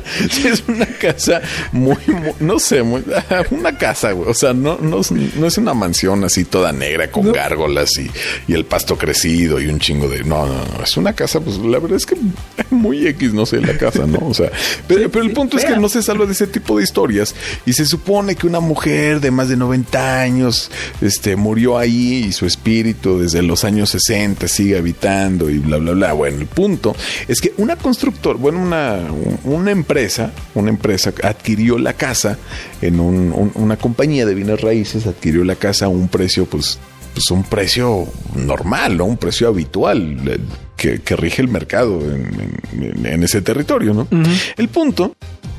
es 0.45 0.63
una 0.67 0.85
casa 0.85 1.41
muy, 1.71 1.97
muy 2.07 2.31
no 2.39 2.57
sé, 2.57 2.81
muy, 2.83 3.03
una 3.51 3.77
casa, 3.77 4.11
güey. 4.11 4.29
O 4.29 4.33
sea, 4.33 4.53
no, 4.53 4.77
no, 4.81 5.01
no, 5.35 5.47
es 5.47 5.57
una 5.57 5.73
mansión 5.73 6.23
así 6.23 6.45
toda 6.45 6.71
negra 6.71 7.11
con 7.11 7.31
gárgolas 7.31 7.97
y, 7.97 8.09
y, 8.47 8.53
el 8.53 8.65
pasto 8.65 8.97
crecido 8.97 9.59
y 9.59 9.67
un 9.67 9.79
chingo 9.79 10.07
de. 10.07 10.23
No, 10.23 10.45
no, 10.47 10.53
no. 10.53 10.83
Es 10.83 10.97
una 10.97 11.13
casa, 11.13 11.39
pues 11.41 11.57
la 11.57 11.79
verdad 11.79 11.97
es 11.97 12.05
que 12.05 12.15
muy 12.69 13.07
X, 13.07 13.33
no 13.33 13.45
sé, 13.45 13.61
la 13.61 13.77
casa, 13.77 14.05
¿no? 14.07 14.27
O 14.27 14.33
sea, 14.33 14.51
pero, 14.87 15.09
pero 15.09 15.25
el 15.25 15.31
punto 15.31 15.57
es 15.57 15.65
que 15.65 15.77
no 15.77 15.89
se 15.89 16.01
salva 16.01 16.25
de 16.25 16.31
ese 16.31 16.47
tipo 16.47 16.77
de 16.77 16.83
historias 16.83 17.35
y 17.65 17.73
se 17.73 17.85
supone 17.85 18.35
que 18.35 18.47
una 18.47 18.59
mujer 18.59 19.19
de 19.19 19.31
más 19.31 19.49
de 19.49 19.57
90 19.57 20.21
años 20.21 20.29
años 20.29 20.71
este, 21.01 21.35
murió 21.35 21.77
ahí 21.77 22.25
y 22.27 22.31
su 22.31 22.45
espíritu 22.45 22.78
desde 22.83 23.41
los 23.41 23.63
años 23.63 23.89
60 23.89 24.47
sigue 24.47 24.77
habitando 24.77 25.49
y 25.49 25.59
bla, 25.59 25.77
bla, 25.77 25.91
bla. 25.91 26.13
Bueno, 26.13 26.39
el 26.39 26.47
punto 26.47 26.95
es 27.27 27.41
que 27.41 27.53
una 27.57 27.75
constructora, 27.75 28.37
bueno, 28.37 28.61
una, 28.61 28.99
una 29.43 29.71
empresa, 29.71 30.31
una 30.55 30.69
empresa 30.69 31.13
adquirió 31.23 31.77
la 31.77 31.93
casa 31.93 32.37
en 32.81 32.99
un, 32.99 33.31
un, 33.33 33.51
una 33.55 33.77
compañía 33.77 34.25
de 34.25 34.33
bienes 34.33 34.61
raíces, 34.61 35.07
adquirió 35.07 35.43
la 35.43 35.55
casa 35.55 35.85
a 35.85 35.89
un 35.89 36.07
precio, 36.07 36.45
pues, 36.45 36.79
pues 37.13 37.29
un 37.31 37.43
precio 37.43 38.07
normal, 38.35 38.97
¿no? 38.97 39.05
Un 39.05 39.17
precio 39.17 39.47
habitual. 39.47 40.39
Que, 40.75 41.01
que, 41.01 41.17
rige 41.17 41.41
el 41.41 41.49
mercado 41.49 41.99
en, 41.99 42.57
en, 42.71 43.05
en 43.05 43.23
ese 43.23 43.41
territorio, 43.41 43.93
¿no? 43.93 44.07
Uh 44.11 44.23
-huh. 44.23 44.39
El 44.55 44.69
punto 44.69 45.13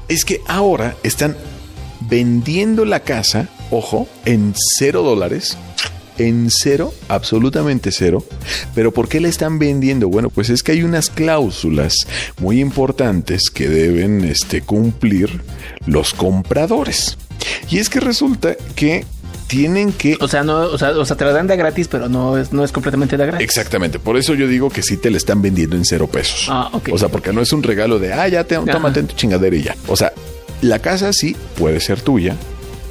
es 0.09 0.25
que 0.25 0.41
ahora 0.49 0.97
están 1.03 1.37
vendiendo 2.09 2.85
la 2.85 3.01
casa, 3.01 3.49
ojo, 3.71 4.09
en 4.25 4.55
cero 4.79 5.03
dólares. 5.03 5.57
En 6.21 6.49
cero, 6.51 6.93
absolutamente 7.09 7.91
cero. 7.93 8.23
Pero 8.75 8.93
¿por 8.93 9.09
qué 9.09 9.21
la 9.21 9.29
están 9.29 9.59
vendiendo? 9.59 10.09
Bueno, 10.09 10.29
pues 10.29 10.51
es 10.51 10.63
que 10.63 10.73
hay 10.73 10.83
unas 10.83 11.09
cláusulas 11.09 11.95
muy 12.39 12.61
importantes 12.61 13.49
que 13.49 13.71
deben 13.71 14.23
este, 14.25 14.61
cumplir 14.61 15.41
los 15.87 16.13
compradores. 16.13 17.17
Y 17.71 17.79
es 17.79 17.89
que 17.89 18.01
resulta 18.01 18.55
que 18.75 19.07
tienen 19.47 19.93
que. 19.93 20.19
O 20.21 20.29
sea, 20.29 20.45
no, 20.45 20.59
o 20.61 20.77
sea, 20.77 20.91
o 20.91 21.05
sea, 21.07 21.17
te 21.17 21.25
la 21.25 21.33
dan 21.33 21.47
de 21.47 21.57
gratis, 21.57 21.89
pero 21.89 22.11
no 22.11 22.37
es, 22.37 22.53
no 22.53 22.65
es 22.65 22.71
completamente 22.71 23.17
de 23.17 23.25
gratis. 23.25 23.45
Exactamente. 23.45 23.99
Por 23.99 24.19
eso 24.19 24.35
yo 24.35 24.47
digo 24.47 24.69
que 24.69 24.83
sí 24.83 24.99
te 24.99 25.11
la 25.11 25.17
están 25.17 25.41
vendiendo 25.41 25.75
en 25.75 25.87
cero 25.87 26.07
pesos. 26.07 26.49
Ah, 26.51 26.69
ok. 26.73 26.91
O 26.93 26.99
sea, 26.99 27.09
porque 27.09 27.33
no 27.33 27.41
es 27.41 27.51
un 27.55 27.63
regalo 27.63 27.99
de 27.99 28.13
ah, 28.13 28.29
ya 28.29 28.45
te, 28.45 28.57
tómate 28.57 29.01
en 29.01 29.07
tu 29.07 29.17
chingadera 29.17 29.57
y 29.57 29.63
ya. 29.63 29.75
O 29.89 29.97
sea, 29.97 30.13
la 30.61 30.81
casa 30.81 31.15
sí 31.15 31.35
puede 31.57 31.81
ser 31.81 32.03
tuya 32.03 32.37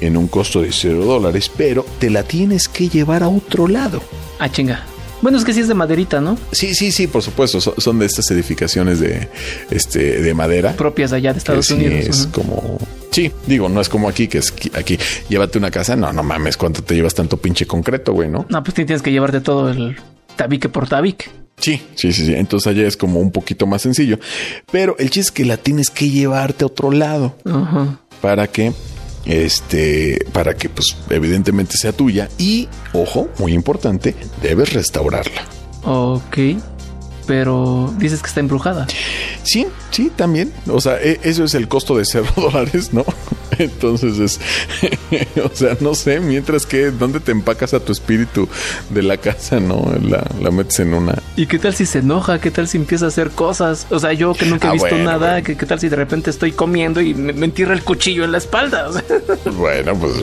en 0.00 0.16
un 0.16 0.28
costo 0.28 0.62
de 0.62 0.72
cero 0.72 1.04
dólares, 1.04 1.50
pero 1.56 1.84
te 1.98 2.10
la 2.10 2.22
tienes 2.22 2.68
que 2.68 2.88
llevar 2.88 3.22
a 3.22 3.28
otro 3.28 3.68
lado. 3.68 4.02
Ah, 4.38 4.50
chinga. 4.50 4.84
Bueno, 5.22 5.36
es 5.36 5.44
que 5.44 5.52
sí 5.52 5.60
es 5.60 5.68
de 5.68 5.74
maderita, 5.74 6.20
¿no? 6.20 6.38
Sí, 6.50 6.74
sí, 6.74 6.90
sí, 6.92 7.06
por 7.06 7.22
supuesto. 7.22 7.60
Son, 7.60 7.74
son 7.76 7.98
de 7.98 8.06
estas 8.06 8.30
edificaciones 8.30 9.00
de, 9.00 9.28
este, 9.70 10.22
de 10.22 10.34
madera. 10.34 10.72
Propias 10.72 11.12
allá 11.12 11.32
de 11.32 11.38
Estados 11.38 11.66
sí 11.66 11.74
Unidos. 11.74 12.06
Es 12.06 12.24
uh 12.24 12.28
-huh. 12.28 12.30
como. 12.30 12.78
Sí, 13.10 13.30
digo, 13.46 13.68
no 13.68 13.80
es 13.82 13.88
como 13.88 14.08
aquí, 14.08 14.28
que 14.28 14.38
es 14.38 14.52
aquí. 14.74 14.98
Llévate 15.28 15.58
una 15.58 15.70
casa. 15.70 15.94
No, 15.94 16.10
no 16.12 16.22
mames, 16.22 16.56
¿cuánto 16.56 16.82
te 16.82 16.94
llevas 16.94 17.14
tanto 17.14 17.36
pinche 17.36 17.66
concreto, 17.66 18.12
güey, 18.14 18.30
no? 18.30 18.46
No, 18.48 18.62
pues 18.62 18.74
tienes 18.74 19.02
que 19.02 19.12
llevarte 19.12 19.40
todo 19.42 19.70
el 19.70 19.96
tabique 20.36 20.70
por 20.70 20.88
tabique. 20.88 21.26
Sí, 21.58 21.82
sí, 21.96 22.12
sí, 22.14 22.24
sí. 22.24 22.34
Entonces 22.34 22.68
allá 22.68 22.86
es 22.86 22.96
como 22.96 23.20
un 23.20 23.30
poquito 23.30 23.66
más 23.66 23.82
sencillo. 23.82 24.18
Pero 24.72 24.96
el 24.98 25.10
chiste 25.10 25.20
es 25.20 25.30
que 25.32 25.44
la 25.44 25.58
tienes 25.58 25.90
que 25.90 26.08
llevarte 26.08 26.64
a 26.64 26.68
otro 26.68 26.90
lado. 26.92 27.36
Uh 27.44 27.50
-huh. 27.50 27.98
Para 28.22 28.46
que 28.46 28.72
este 29.24 30.26
para 30.32 30.54
que 30.54 30.68
pues 30.68 30.96
evidentemente 31.08 31.76
sea 31.76 31.92
tuya 31.92 32.28
y 32.38 32.68
ojo 32.92 33.28
muy 33.38 33.52
importante 33.52 34.14
debes 34.42 34.72
restaurarla. 34.72 35.44
Ok 35.84 36.38
pero 37.26 37.94
dices 37.96 38.22
que 38.22 38.26
está 38.26 38.40
embrujada. 38.40 38.88
Sí 39.44 39.66
sí 39.90 40.10
también. 40.14 40.52
O 40.68 40.80
sea 40.80 41.00
e 41.00 41.20
eso 41.22 41.44
es 41.44 41.54
el 41.54 41.68
costo 41.68 41.96
de 41.96 42.04
cero 42.04 42.26
dólares 42.36 42.92
no 42.92 43.04
entonces 43.58 44.18
es 44.18 44.40
o 45.44 45.50
sea 45.54 45.76
no 45.80 45.94
sé 45.94 46.20
mientras 46.20 46.64
que 46.66 46.90
dónde 46.90 47.20
te 47.20 47.32
empacas 47.32 47.74
a 47.74 47.80
tu 47.80 47.92
espíritu 47.92 48.48
de 48.90 49.02
la 49.02 49.16
casa 49.18 49.60
no 49.60 49.92
la, 50.02 50.24
la 50.40 50.50
metes 50.50 50.78
en 50.80 50.94
una. 50.94 51.14
Y 51.36 51.46
qué 51.46 51.58
tal 51.58 51.74
si 51.74 51.84
se 51.86 51.98
enoja 51.98 52.40
qué 52.40 52.50
tal 52.50 52.68
si 52.68 52.76
empieza 52.78 53.06
a 53.06 53.08
hacer 53.08 53.30
cosas 53.30 53.86
o 53.90 53.98
sea 53.98 54.12
yo 54.12 54.32
que 54.34 54.46
nunca 54.46 54.68
he 54.68 54.70
Ah, 54.70 54.72
visto 54.74 54.88
bueno, 54.90 55.04
nada 55.04 55.30
bueno. 55.32 55.44
¿qué, 55.44 55.56
qué 55.56 55.66
tal 55.66 55.80
si 55.80 55.88
de 55.88 55.96
repente 55.96 56.30
estoy 56.30 56.52
comiendo 56.52 57.00
y 57.00 57.12
me, 57.14 57.32
me 57.32 57.46
entierra 57.46 57.74
el 57.74 57.82
cuchillo 57.82 58.24
en 58.24 58.32
la 58.32 58.38
espalda 58.38 58.88
O 58.88 58.92
sea, 58.92 59.02
bueno 59.52 59.94
pues 59.98 60.14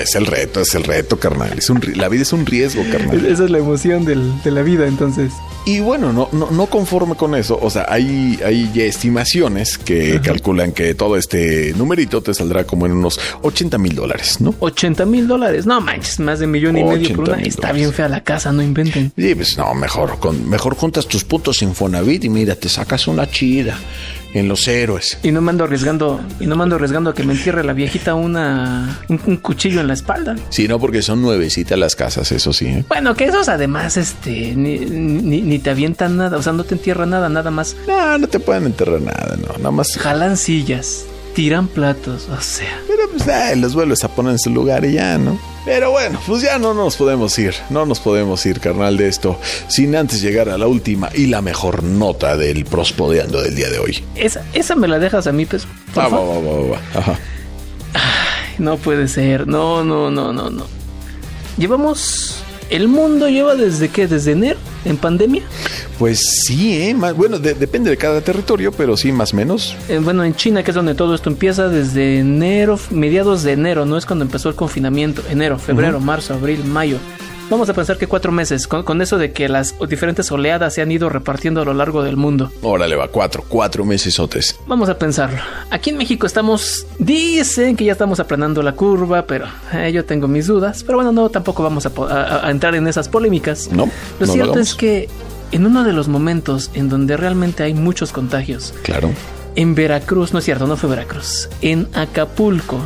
es 0.00 0.14
el 0.14 0.26
reto 0.26 0.60
es 0.60 0.74
el 0.74 0.84
reto 0.84 1.18
carnal. 1.18 1.52
Es 1.58 1.68
un, 1.70 1.80
la 1.96 2.08
vida 2.08 2.22
es 2.22 2.32
un 2.32 2.46
riesgo 2.46 2.82
carnal. 2.90 3.24
esa 3.26 3.44
es 3.44 3.50
la 3.50 3.58
emoción 3.58 4.04
del, 4.04 4.42
de 4.42 4.50
la 4.50 4.62
vida 4.62 4.86
entonces. 4.86 5.32
Y 5.64 5.80
bueno, 5.80 6.12
no, 6.12 6.28
no, 6.32 6.50
no 6.52 6.66
conforme 6.66 7.16
con 7.16 7.34
eso, 7.34 7.58
o 7.60 7.70
sea, 7.70 7.86
hay, 7.88 8.38
hay 8.44 8.70
ya 8.72 8.84
estimaciones 9.20 9.78
que 9.78 10.14
Ajá. 10.14 10.22
calculan 10.22 10.72
que 10.72 10.94
todo 10.94 11.16
este 11.16 11.72
numerito 11.76 12.20
te 12.22 12.34
saldrá 12.34 12.64
como 12.64 12.86
en 12.86 12.92
unos 12.92 13.18
80 13.42 13.78
mil 13.78 13.94
dólares, 13.94 14.40
¿no? 14.40 14.54
80 14.60 15.06
mil 15.06 15.26
dólares. 15.26 15.66
No 15.66 15.80
manches 15.80 16.20
más 16.20 16.38
de 16.38 16.46
millón 16.46 16.76
y 16.76 16.84
medio 16.84 17.16
por 17.16 17.24
80 17.24 17.32
una 17.32 17.42
está 17.42 17.72
bien 17.72 17.92
fea 17.92 18.08
la 18.08 18.22
casa 18.22 18.52
no 18.52 18.62
inventen. 18.62 19.12
Y 19.16 19.34
pues 19.34 19.56
no, 19.56 19.74
mejor, 19.74 20.18
con, 20.18 20.48
mejor 20.48 20.74
juntas 20.74 21.06
tus 21.06 21.24
putos 21.24 21.62
Infonavit 21.62 22.24
y 22.24 22.28
mira, 22.28 22.54
te 22.54 22.68
sacas 22.68 23.08
una 23.08 23.28
chida 23.28 23.78
en 24.38 24.48
los 24.48 24.66
héroes. 24.68 25.18
y 25.22 25.32
no 25.32 25.40
me 25.40 25.50
ando 25.50 25.64
arriesgando 25.64 26.20
y 26.40 26.46
no 26.46 26.56
me 26.56 26.62
ando 26.64 26.76
arriesgando 26.76 27.10
a 27.10 27.14
que 27.14 27.22
me 27.24 27.32
entierre 27.34 27.64
la 27.64 27.72
viejita 27.72 28.14
una 28.14 29.00
un, 29.08 29.20
un 29.26 29.36
cuchillo 29.38 29.80
en 29.80 29.88
la 29.88 29.94
espalda 29.94 30.36
Sí, 30.50 30.68
no, 30.68 30.78
porque 30.78 31.02
son 31.02 31.22
nuevecitas 31.22 31.78
las 31.78 31.94
casas, 31.96 32.30
eso 32.32 32.52
sí. 32.52 32.66
¿eh? 32.66 32.84
Bueno, 32.88 33.14
que 33.14 33.24
esos 33.24 33.48
además, 33.48 33.96
este, 33.96 34.54
ni, 34.54 34.78
ni, 34.78 35.42
ni 35.42 35.58
te 35.58 35.70
avientan 35.70 36.16
nada, 36.16 36.36
o 36.36 36.42
sea, 36.42 36.52
no 36.52 36.64
te 36.64 36.74
entierran 36.74 37.10
nada, 37.10 37.28
nada 37.28 37.50
más. 37.50 37.76
No, 37.86 38.18
no 38.18 38.28
te 38.28 38.38
pueden 38.40 38.64
enterrar 38.66 39.00
nada, 39.00 39.36
no, 39.36 39.56
nada 39.58 39.70
más. 39.70 39.96
Jalan 39.96 40.36
sillas, 40.36 41.04
tiran 41.34 41.68
platos, 41.68 42.28
o 42.28 42.40
sea. 42.40 42.80
Pero 42.86 43.02
pues 43.10 43.26
eh, 43.28 43.56
los 43.56 43.74
vuelves 43.74 44.04
a 44.04 44.08
poner 44.08 44.32
en 44.32 44.38
su 44.38 44.50
lugar 44.50 44.84
y 44.84 44.92
ya, 44.94 45.18
¿no? 45.18 45.38
Pero 45.66 45.90
bueno, 45.90 46.20
pues 46.24 46.42
ya 46.42 46.60
no 46.60 46.74
nos 46.74 46.94
podemos 46.96 47.36
ir, 47.40 47.52
no 47.70 47.84
nos 47.86 47.98
podemos 47.98 48.46
ir, 48.46 48.60
carnal, 48.60 48.96
de 48.96 49.08
esto, 49.08 49.38
sin 49.66 49.96
antes 49.96 50.22
llegar 50.22 50.48
a 50.48 50.56
la 50.56 50.68
última 50.68 51.10
y 51.12 51.26
la 51.26 51.42
mejor 51.42 51.82
nota 51.82 52.36
del 52.36 52.64
prospodeando 52.64 53.42
del 53.42 53.56
día 53.56 53.68
de 53.68 53.80
hoy. 53.80 54.04
Esa, 54.14 54.44
esa 54.52 54.76
me 54.76 54.86
la 54.86 55.00
dejas 55.00 55.26
a 55.26 55.32
mí, 55.32 55.44
pues. 55.44 55.66
por 55.92 56.04
Va, 56.04 56.08
va, 56.08 56.20
va, 56.20 56.38
va, 56.38 56.70
va. 56.70 56.80
Ajá. 56.94 57.18
No 58.58 58.76
puede 58.76 59.08
ser, 59.08 59.48
no, 59.48 59.84
no, 59.84 60.08
no, 60.10 60.32
no, 60.32 60.50
no. 60.50 60.66
Llevamos. 61.58 62.42
El 62.70 62.88
mundo 62.88 63.28
lleva 63.28 63.54
desde 63.54 63.88
qué? 63.88 64.06
¿Desde 64.06 64.32
enero? 64.32 64.58
¿En 64.84 64.96
pandemia? 64.96 65.42
Pues 65.98 66.20
sí, 66.46 66.82
¿eh? 66.82 66.94
Más- 66.94 67.14
bueno, 67.16 67.38
de- 67.38 67.54
depende 67.54 67.88
de 67.90 67.96
cada 67.96 68.20
territorio, 68.20 68.70
pero 68.72 68.96
sí, 68.96 69.12
más 69.12 69.32
o 69.32 69.36
menos. 69.36 69.74
Eh, 69.88 69.98
bueno, 70.02 70.24
en 70.24 70.34
China, 70.34 70.62
que 70.62 70.70
es 70.70 70.74
donde 70.74 70.94
todo 70.94 71.14
esto 71.14 71.30
empieza, 71.30 71.68
desde 71.68 72.18
enero, 72.18 72.78
mediados 72.90 73.42
de 73.42 73.52
enero, 73.52 73.86
no 73.86 73.96
es 73.96 74.04
cuando 74.04 74.24
empezó 74.24 74.48
el 74.50 74.54
confinamiento. 74.54 75.22
Enero, 75.30 75.58
febrero, 75.58 75.98
marzo, 76.00 76.34
abril, 76.34 76.64
mayo. 76.64 76.98
Vamos 77.48 77.68
a 77.68 77.74
pensar 77.74 77.96
que 77.96 78.08
cuatro 78.08 78.32
meses, 78.32 78.66
con, 78.66 78.82
con 78.82 79.00
eso 79.00 79.18
de 79.18 79.30
que 79.32 79.48
las 79.48 79.72
diferentes 79.88 80.30
oleadas 80.32 80.74
se 80.74 80.82
han 80.82 80.90
ido 80.90 81.08
repartiendo 81.08 81.62
a 81.62 81.64
lo 81.64 81.74
largo 81.74 82.02
del 82.02 82.16
mundo. 82.16 82.50
Órale, 82.60 82.96
va, 82.96 83.06
cuatro, 83.06 83.44
cuatro 83.48 83.84
mesesotes. 83.84 84.58
Vamos 84.66 84.88
a 84.88 84.98
pensarlo. 84.98 85.38
Aquí 85.70 85.90
en 85.90 85.96
México 85.96 86.26
estamos, 86.26 86.86
dicen 86.98 87.76
que 87.76 87.84
ya 87.84 87.92
estamos 87.92 88.18
aplanando 88.18 88.62
la 88.64 88.72
curva, 88.72 89.26
pero 89.26 89.46
eh, 89.72 89.92
yo 89.94 90.04
tengo 90.04 90.26
mis 90.26 90.48
dudas. 90.48 90.82
Pero 90.84 90.98
bueno, 90.98 91.12
no, 91.12 91.28
tampoco 91.30 91.62
vamos 91.62 91.86
a, 91.86 91.90
po- 91.90 92.06
a- 92.06 92.44
a 92.48 92.50
entrar 92.50 92.74
en 92.74 92.88
esas 92.88 93.08
polémicas. 93.08 93.70
No, 93.70 93.88
Lo 94.18 94.26
no 94.26 94.32
cierto 94.32 94.58
es 94.58 94.74
que 94.74 95.08
en 95.52 95.66
uno 95.66 95.84
de 95.84 95.92
los 95.92 96.08
momentos 96.08 96.70
en 96.74 96.88
donde 96.88 97.16
realmente 97.16 97.62
hay 97.62 97.74
muchos 97.74 98.12
contagios, 98.12 98.74
Claro. 98.82 99.10
en 99.54 99.74
Veracruz, 99.74 100.32
no 100.32 100.38
es 100.40 100.44
cierto, 100.44 100.66
no 100.66 100.76
fue 100.76 100.90
Veracruz, 100.90 101.48
en 101.62 101.88
Acapulco 101.94 102.78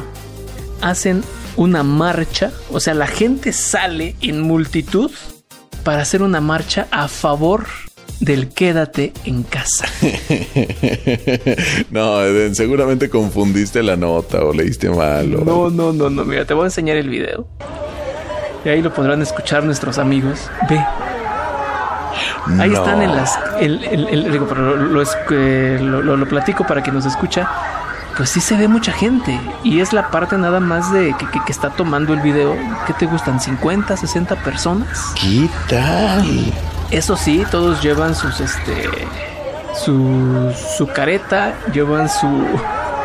hacen 0.81 1.23
una 1.57 1.83
marcha, 1.83 2.53
o 2.71 2.81
sea, 2.81 2.95
la 2.95 3.07
gente 3.07 3.53
sale 3.53 4.15
en 4.21 4.41
multitud 4.43 5.11
para 5.85 6.03
hacer 6.03 6.23
una 6.23 6.41
marcha 6.41 6.87
a 6.91 7.09
favor 7.09 7.67
del 8.21 8.49
quédate 8.49 9.13
en 9.25 9.43
casa. 9.43 9.87
no, 11.91 12.23
Eden, 12.23 12.55
seguramente 12.55 13.09
confundiste 13.09 13.83
la 13.83 13.97
nota 13.97 14.45
o 14.45 14.53
leíste 14.53 14.91
mal. 14.91 15.35
o- 15.35 15.45
No, 15.45 15.71
no, 15.71 15.93
no, 15.93 16.11
no, 16.11 16.25
mira, 16.25 16.45
te 16.45 16.55
voy 16.55 16.65
a 16.65 16.67
enseñar 16.67 16.97
el 16.97 17.09
video. 17.09 17.47
Y 18.65 18.69
ahí 18.69 18.83
lo 18.83 18.93
podrán 18.93 19.23
escuchar 19.23 19.65
nuestros 19.65 19.97
amigos. 19.99 20.51
Ve. 20.69 20.79
Ahí 22.59 22.71
No. 22.71 22.79
están 22.79 23.03
en 23.03 23.15
las. 23.17 23.39
el- 23.59 23.85
el- 23.85 24.09
el- 24.09 24.33
digo, 24.33 24.47
pero 24.49 24.77
lo, 24.77 25.03
es- 25.03 25.17
lo- 25.29 26.03
lo- 26.03 26.17
lo 26.17 26.27
platico 26.29 26.67
para 26.67 26.83
quien 26.83 26.95
nos 26.95 27.07
escucha. 27.07 27.49
Pues 28.17 28.29
sí 28.31 28.41
se 28.41 28.57
ve 28.57 28.69
mucha 28.69 28.93
gente. 28.93 29.39
Y 29.63 29.81
es 29.81 29.93
la 29.93 30.09
parte 30.11 30.37
nada 30.37 30.61
más 30.61 30.93
de 30.93 31.15
que, 31.17 31.27
que- 31.27 31.43
que 31.45 31.53
está 31.53 31.71
tomando 31.71 32.13
el 32.13 32.21
video. 32.21 32.55
¿Qué 32.87 32.93
te 32.93 33.07
gustan? 33.07 33.39
¿50, 33.41 33.97
60 33.97 34.37
personas? 34.37 35.13
¿Qué 35.21 35.49
tal? 35.69 36.25
Eso 36.91 37.17
sí, 37.17 37.45
todos 37.51 37.81
llevan 37.83 38.15
sus 38.15 38.41
este. 38.41 38.89
Su, 39.75 40.53
su 40.77 40.87
careta, 40.89 41.55
llevan 41.73 42.09
su, 42.09 42.27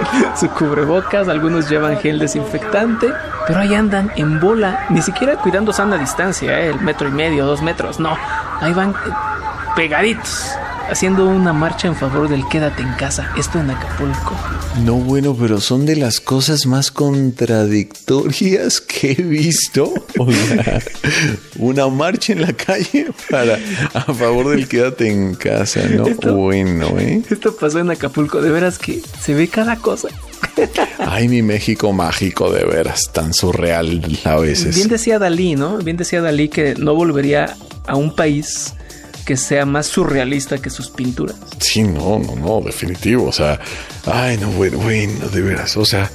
su 0.36 0.50
cubrebocas, 0.50 1.28
algunos 1.28 1.70
llevan 1.70 1.98
gel 2.00 2.20
desinfectante, 2.20 3.12
pero 3.48 3.60
ahí 3.60 3.74
andan 3.74 4.12
en 4.16 4.40
bola, 4.40 4.86
ni 4.90 5.02
siquiera 5.02 5.38
cuidando 5.38 5.74
sana 5.74 5.98
distancia, 5.98 6.60
¿eh? 6.60 6.70
el 6.70 6.82
metro 6.82 7.08
y 7.08 7.12
medio, 7.12 7.46
dos 7.46 7.62
metros, 7.62 8.00
no, 8.00 8.18
ahí 8.62 8.74
van 8.74 8.92
eh, 8.92 8.94
pegaditos, 9.76 10.56
haciendo 10.90 11.28
una 11.28 11.54
marcha 11.54 11.88
en 11.88 11.96
favor 11.96 12.30
del 12.30 12.48
quédate 12.48 12.82
en 12.82 12.94
casa, 12.94 13.32
esto 13.38 13.60
en 13.60 13.70
Acapulco. 13.70 14.36
No, 14.84 14.96
bueno, 14.96 15.36
pero 15.40 15.60
son 15.62 15.86
de 15.86 15.96
las 15.96 16.20
cosas 16.20 16.66
más 16.66 16.92
contradictorias 16.92 18.82
que 18.82 19.12
he 19.12 19.22
visto. 19.22 19.94
O 20.18 20.32
sea, 20.32 20.82
una 21.60 21.88
marcha 21.90 22.32
en 22.34 22.42
la 22.42 22.54
calle 22.54 23.08
para 23.30 23.60
a 23.94 24.14
favor 24.14 24.50
del 24.50 24.68
quédate 24.68 25.12
en 25.12 25.36
casa, 25.36 25.82
¿no? 25.90 26.08
Esto- 26.08 26.34
Bueno, 26.36 26.88
¿eh? 26.98 27.22
Esto 27.30 27.54
pasó 27.56 27.80
en 27.80 27.92
Acapulco, 27.92 28.42
de 28.42 28.50
veras 28.50 28.78
que 28.80 29.02
se 29.22 29.34
ve 29.34 29.50
cada 29.50 29.76
cosa. 29.76 30.08
Ay, 31.00 31.28
mi 31.28 31.42
México 31.42 31.92
mágico, 31.92 32.50
de 32.50 32.64
veras, 32.64 33.02
tan 33.12 33.34
surreal 33.34 34.02
a 34.24 34.38
veces. 34.38 34.76
Bien 34.76 34.88
decía 34.88 35.20
Dalí, 35.20 35.56
¿no? 35.56 35.78
Bien 35.80 35.98
decía 35.98 36.22
Dalí 36.22 36.48
que 36.48 36.76
no 36.76 36.96
volvería 36.96 37.58
a 37.86 37.96
un 37.98 38.16
país 38.16 38.74
que 39.26 39.38
sea 39.38 39.66
más 39.66 39.88
surrealista 39.88 40.60
que 40.60 40.70
sus 40.70 40.90
pinturas. 40.90 41.36
Sí, 41.60 41.84
no, 41.84 42.20
no, 42.20 42.36
no, 42.36 42.62
definitivo. 42.62 43.26
O 43.26 43.32
sea, 43.32 43.60
ay, 44.06 44.38
no, 44.38 44.50
bueno, 44.52 44.78
bueno, 44.78 45.28
de 45.30 45.42
veras. 45.42 45.76
O 45.78 45.86
sea, 45.86 46.12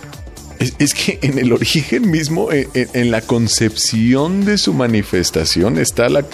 es, 0.60 0.74
es 0.78 0.94
que 0.94 1.18
en 1.22 1.38
el 1.38 1.52
origen 1.52 2.10
mismo, 2.10 2.52
en, 2.52 2.68
en- 2.74 2.88
en 2.92 3.10
la 3.10 3.20
concepción 3.22 4.44
de 4.44 4.58
su 4.58 4.72
manifestación, 4.74 5.78
está 5.78 6.08
la 6.08 6.24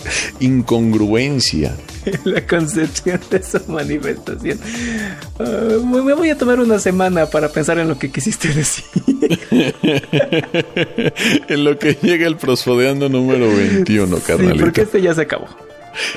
incongruencia. 0.40 1.74
la 2.24 2.46
concepción 2.46 3.20
de 3.30 3.42
su 3.42 3.58
manifestación. 3.68 4.58
Ah, 5.38 5.78
me 5.84 6.12
voy 6.12 6.28
a 6.30 6.36
tomar 6.38 6.60
una 6.60 6.78
semana 6.78 7.26
para 7.26 7.48
pensar 7.48 7.78
en 7.78 7.88
lo 7.88 7.98
que 7.98 8.10
quisiste 8.10 8.48
decir. 8.48 8.84
en 11.48 11.64
lo 11.64 11.78
que 11.78 11.94
llega 12.02 12.26
el 12.26 12.36
prosfodeando 12.36 13.08
número 13.08 13.48
21, 13.48 14.16
Sí, 14.16 14.22
carnalito. 14.26 14.64
porque 14.64 14.82
este 14.82 15.00
ya 15.02 15.14
se 15.14 15.22
acabó. 15.22 15.46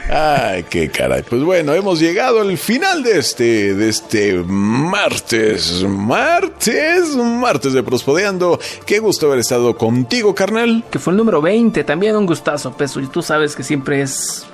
Ay, 0.10 0.64
qué 0.70 0.90
caray. 0.90 1.24
Pues 1.24 1.44
bueno, 1.44 1.74
hemos 1.74 2.00
llegado 2.00 2.42
al 2.42 2.58
final 2.58 3.04
de 3.04 3.20
este, 3.20 3.74
de 3.76 3.90
este 3.90 4.44
martes, 4.46 5.84
martes, 5.84 7.16
martes 7.16 7.74
de 7.74 7.84
Prospodeando. 7.84 8.60
Qué 8.86 9.00
gusto 9.00 9.28
haber 9.28 9.40
estado 9.40 9.76
contigo, 9.78 10.36
carnal. 10.36 10.84
Que 10.90 11.00
fue 11.00 11.12
el 11.12 11.18
número 11.18 11.42
20, 11.42 11.84
también 11.84 12.16
un 12.16 12.26
gustazo, 12.26 12.74
Peso. 12.74 13.00
Y 13.00 13.08
tú 13.08 13.22
sabes 13.22 13.56
que 13.56 13.64
siempre 13.64 14.02
es 14.02 14.46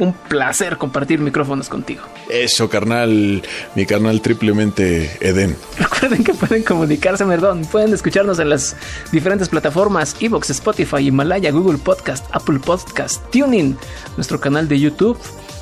un 0.00 0.12
placer 0.12 0.76
compartir 0.76 1.20
micrófonos 1.20 1.68
contigo. 1.68 2.02
Eso, 2.28 2.68
carnal, 2.68 3.42
mi 3.76 3.86
carnal 3.86 4.20
triplemente 4.20 5.16
Edén. 5.20 5.56
Recuerden 5.78 6.24
que 6.24 6.34
pueden 6.34 6.64
comunicarse, 6.64 7.24
perdón, 7.24 7.64
pueden 7.66 7.94
escucharnos 7.94 8.38
en 8.40 8.50
las 8.50 8.76
diferentes 9.12 9.48
plataformas, 9.48 10.16
Evox, 10.20 10.50
Spotify, 10.50 11.06
Himalaya, 11.06 11.52
Google 11.52 11.78
Podcast, 11.78 12.26
Apple 12.32 12.58
Podcast, 12.58 13.22
Tuning, 13.30 13.76
nuestro 14.16 14.40
canal 14.40 14.66
de 14.66 14.80
YouTube 14.80 15.18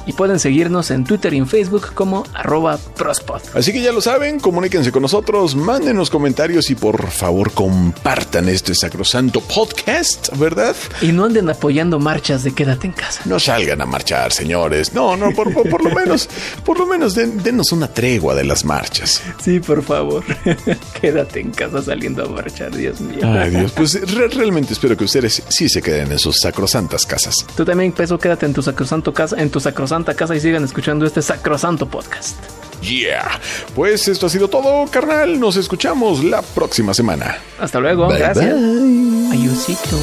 y 0.09 0.13
pueden 0.15 0.41
seguirnos 0.41 0.91
en 0.91 1.05
Twitter 1.05 1.33
y 1.35 1.37
en 1.39 1.47
Facebook 1.47 1.93
como 1.95 2.25
arroba 2.35 2.79
prospod. 2.97 3.41
Así 3.55 3.73
que 3.73 3.81
ya 3.81 3.93
lo 3.93 4.01
saben, 4.01 4.41
comuníquense 4.41 4.91
con 4.91 5.03
nosotros, 5.03 5.55
mándenos 5.55 6.11
comentarios 6.11 6.71
y 6.71 6.75
por 6.75 7.11
favor 7.11 7.53
compartan 7.53 8.49
este 8.49 8.75
sacrosanto 8.75 9.41
podcast, 9.43 10.37
¿verdad? 10.39 10.75
Y 11.01 11.13
no 11.13 11.25
anden 11.27 11.49
apoyando 11.51 11.99
marchas 12.01 12.43
de 12.43 12.53
quédate 12.53 12.87
en 12.89 12.93
casa. 12.95 13.21
No 13.27 13.39
salgan 13.39 13.81
a 13.81 13.87
marchar, 13.87 14.33
señores. 14.33 14.93
No, 14.95 15.17
no, 15.17 15.31
por, 15.33 15.53
por- 15.53 15.69
por 15.69 15.85
lo 15.85 15.91
menos, 15.95 16.29
por 16.65 16.79
lo 16.79 16.87
menos 16.87 17.15
den- 17.15 17.43
denos 17.43 17.71
una 17.73 17.89
tregua 17.89 18.35
de 18.35 18.45
las 18.45 18.65
marchas. 18.65 19.23
Sí, 19.45 19.61
por 19.61 19.83
favor. 19.85 20.25
quédate 21.01 21.41
en 21.41 21.51
casa 21.51 21.83
saliendo 21.83 22.25
a 22.25 22.29
marchar, 22.29 22.75
Dios 22.75 23.01
mío. 23.01 23.21
Ay, 23.23 23.51
Dios, 23.51 23.73
pues 23.73 24.01
re- 24.15 24.29
realmente 24.29 24.73
espero 24.73 24.97
que 24.97 25.05
ustedes 25.05 25.43
sí 25.49 25.69
se 25.69 25.83
queden 25.83 26.11
en 26.13 26.19
sus 26.19 26.37
sacrosantas 26.41 27.05
casas. 27.05 27.35
Tú 27.57 27.65
también, 27.65 27.93
Peso, 27.93 28.19
quédate 28.19 28.47
en 28.47 28.53
tu 28.55 28.63
sacrosanto 28.63 29.13
casa, 29.13 29.37
en 29.39 29.51
tu 29.51 29.61
sacrosanta 29.99 30.15
casa 30.15 30.37
y 30.37 30.41
sigan 30.41 30.65
escuchando 30.65 31.07
este 31.07 31.23
sacrosanto 31.23 31.87
podcast. 31.87 32.37
Yeah. 32.81 33.41
Pues 33.75 34.07
esto 34.07 34.27
ha 34.27 34.29
sido 34.29 34.49
todo, 34.49 34.87
carnal. 34.91 35.41
Nos 35.41 35.57
escuchamos 35.57 36.23
la 36.23 36.43
próxima 36.43 36.95
semana. 36.95 37.37
Hasta 37.59 37.81
luego, 37.81 38.07
Bye, 38.07 38.19
gracias. 38.19 38.55
bye. 38.55 39.29
Ayusito. 39.33 39.97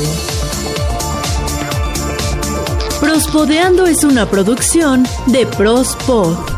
Prospodeando 2.99 3.85
es 3.85 4.03
una 4.03 4.25
producción 4.29 5.05
de 5.27 5.45
Prospod. 5.45 6.54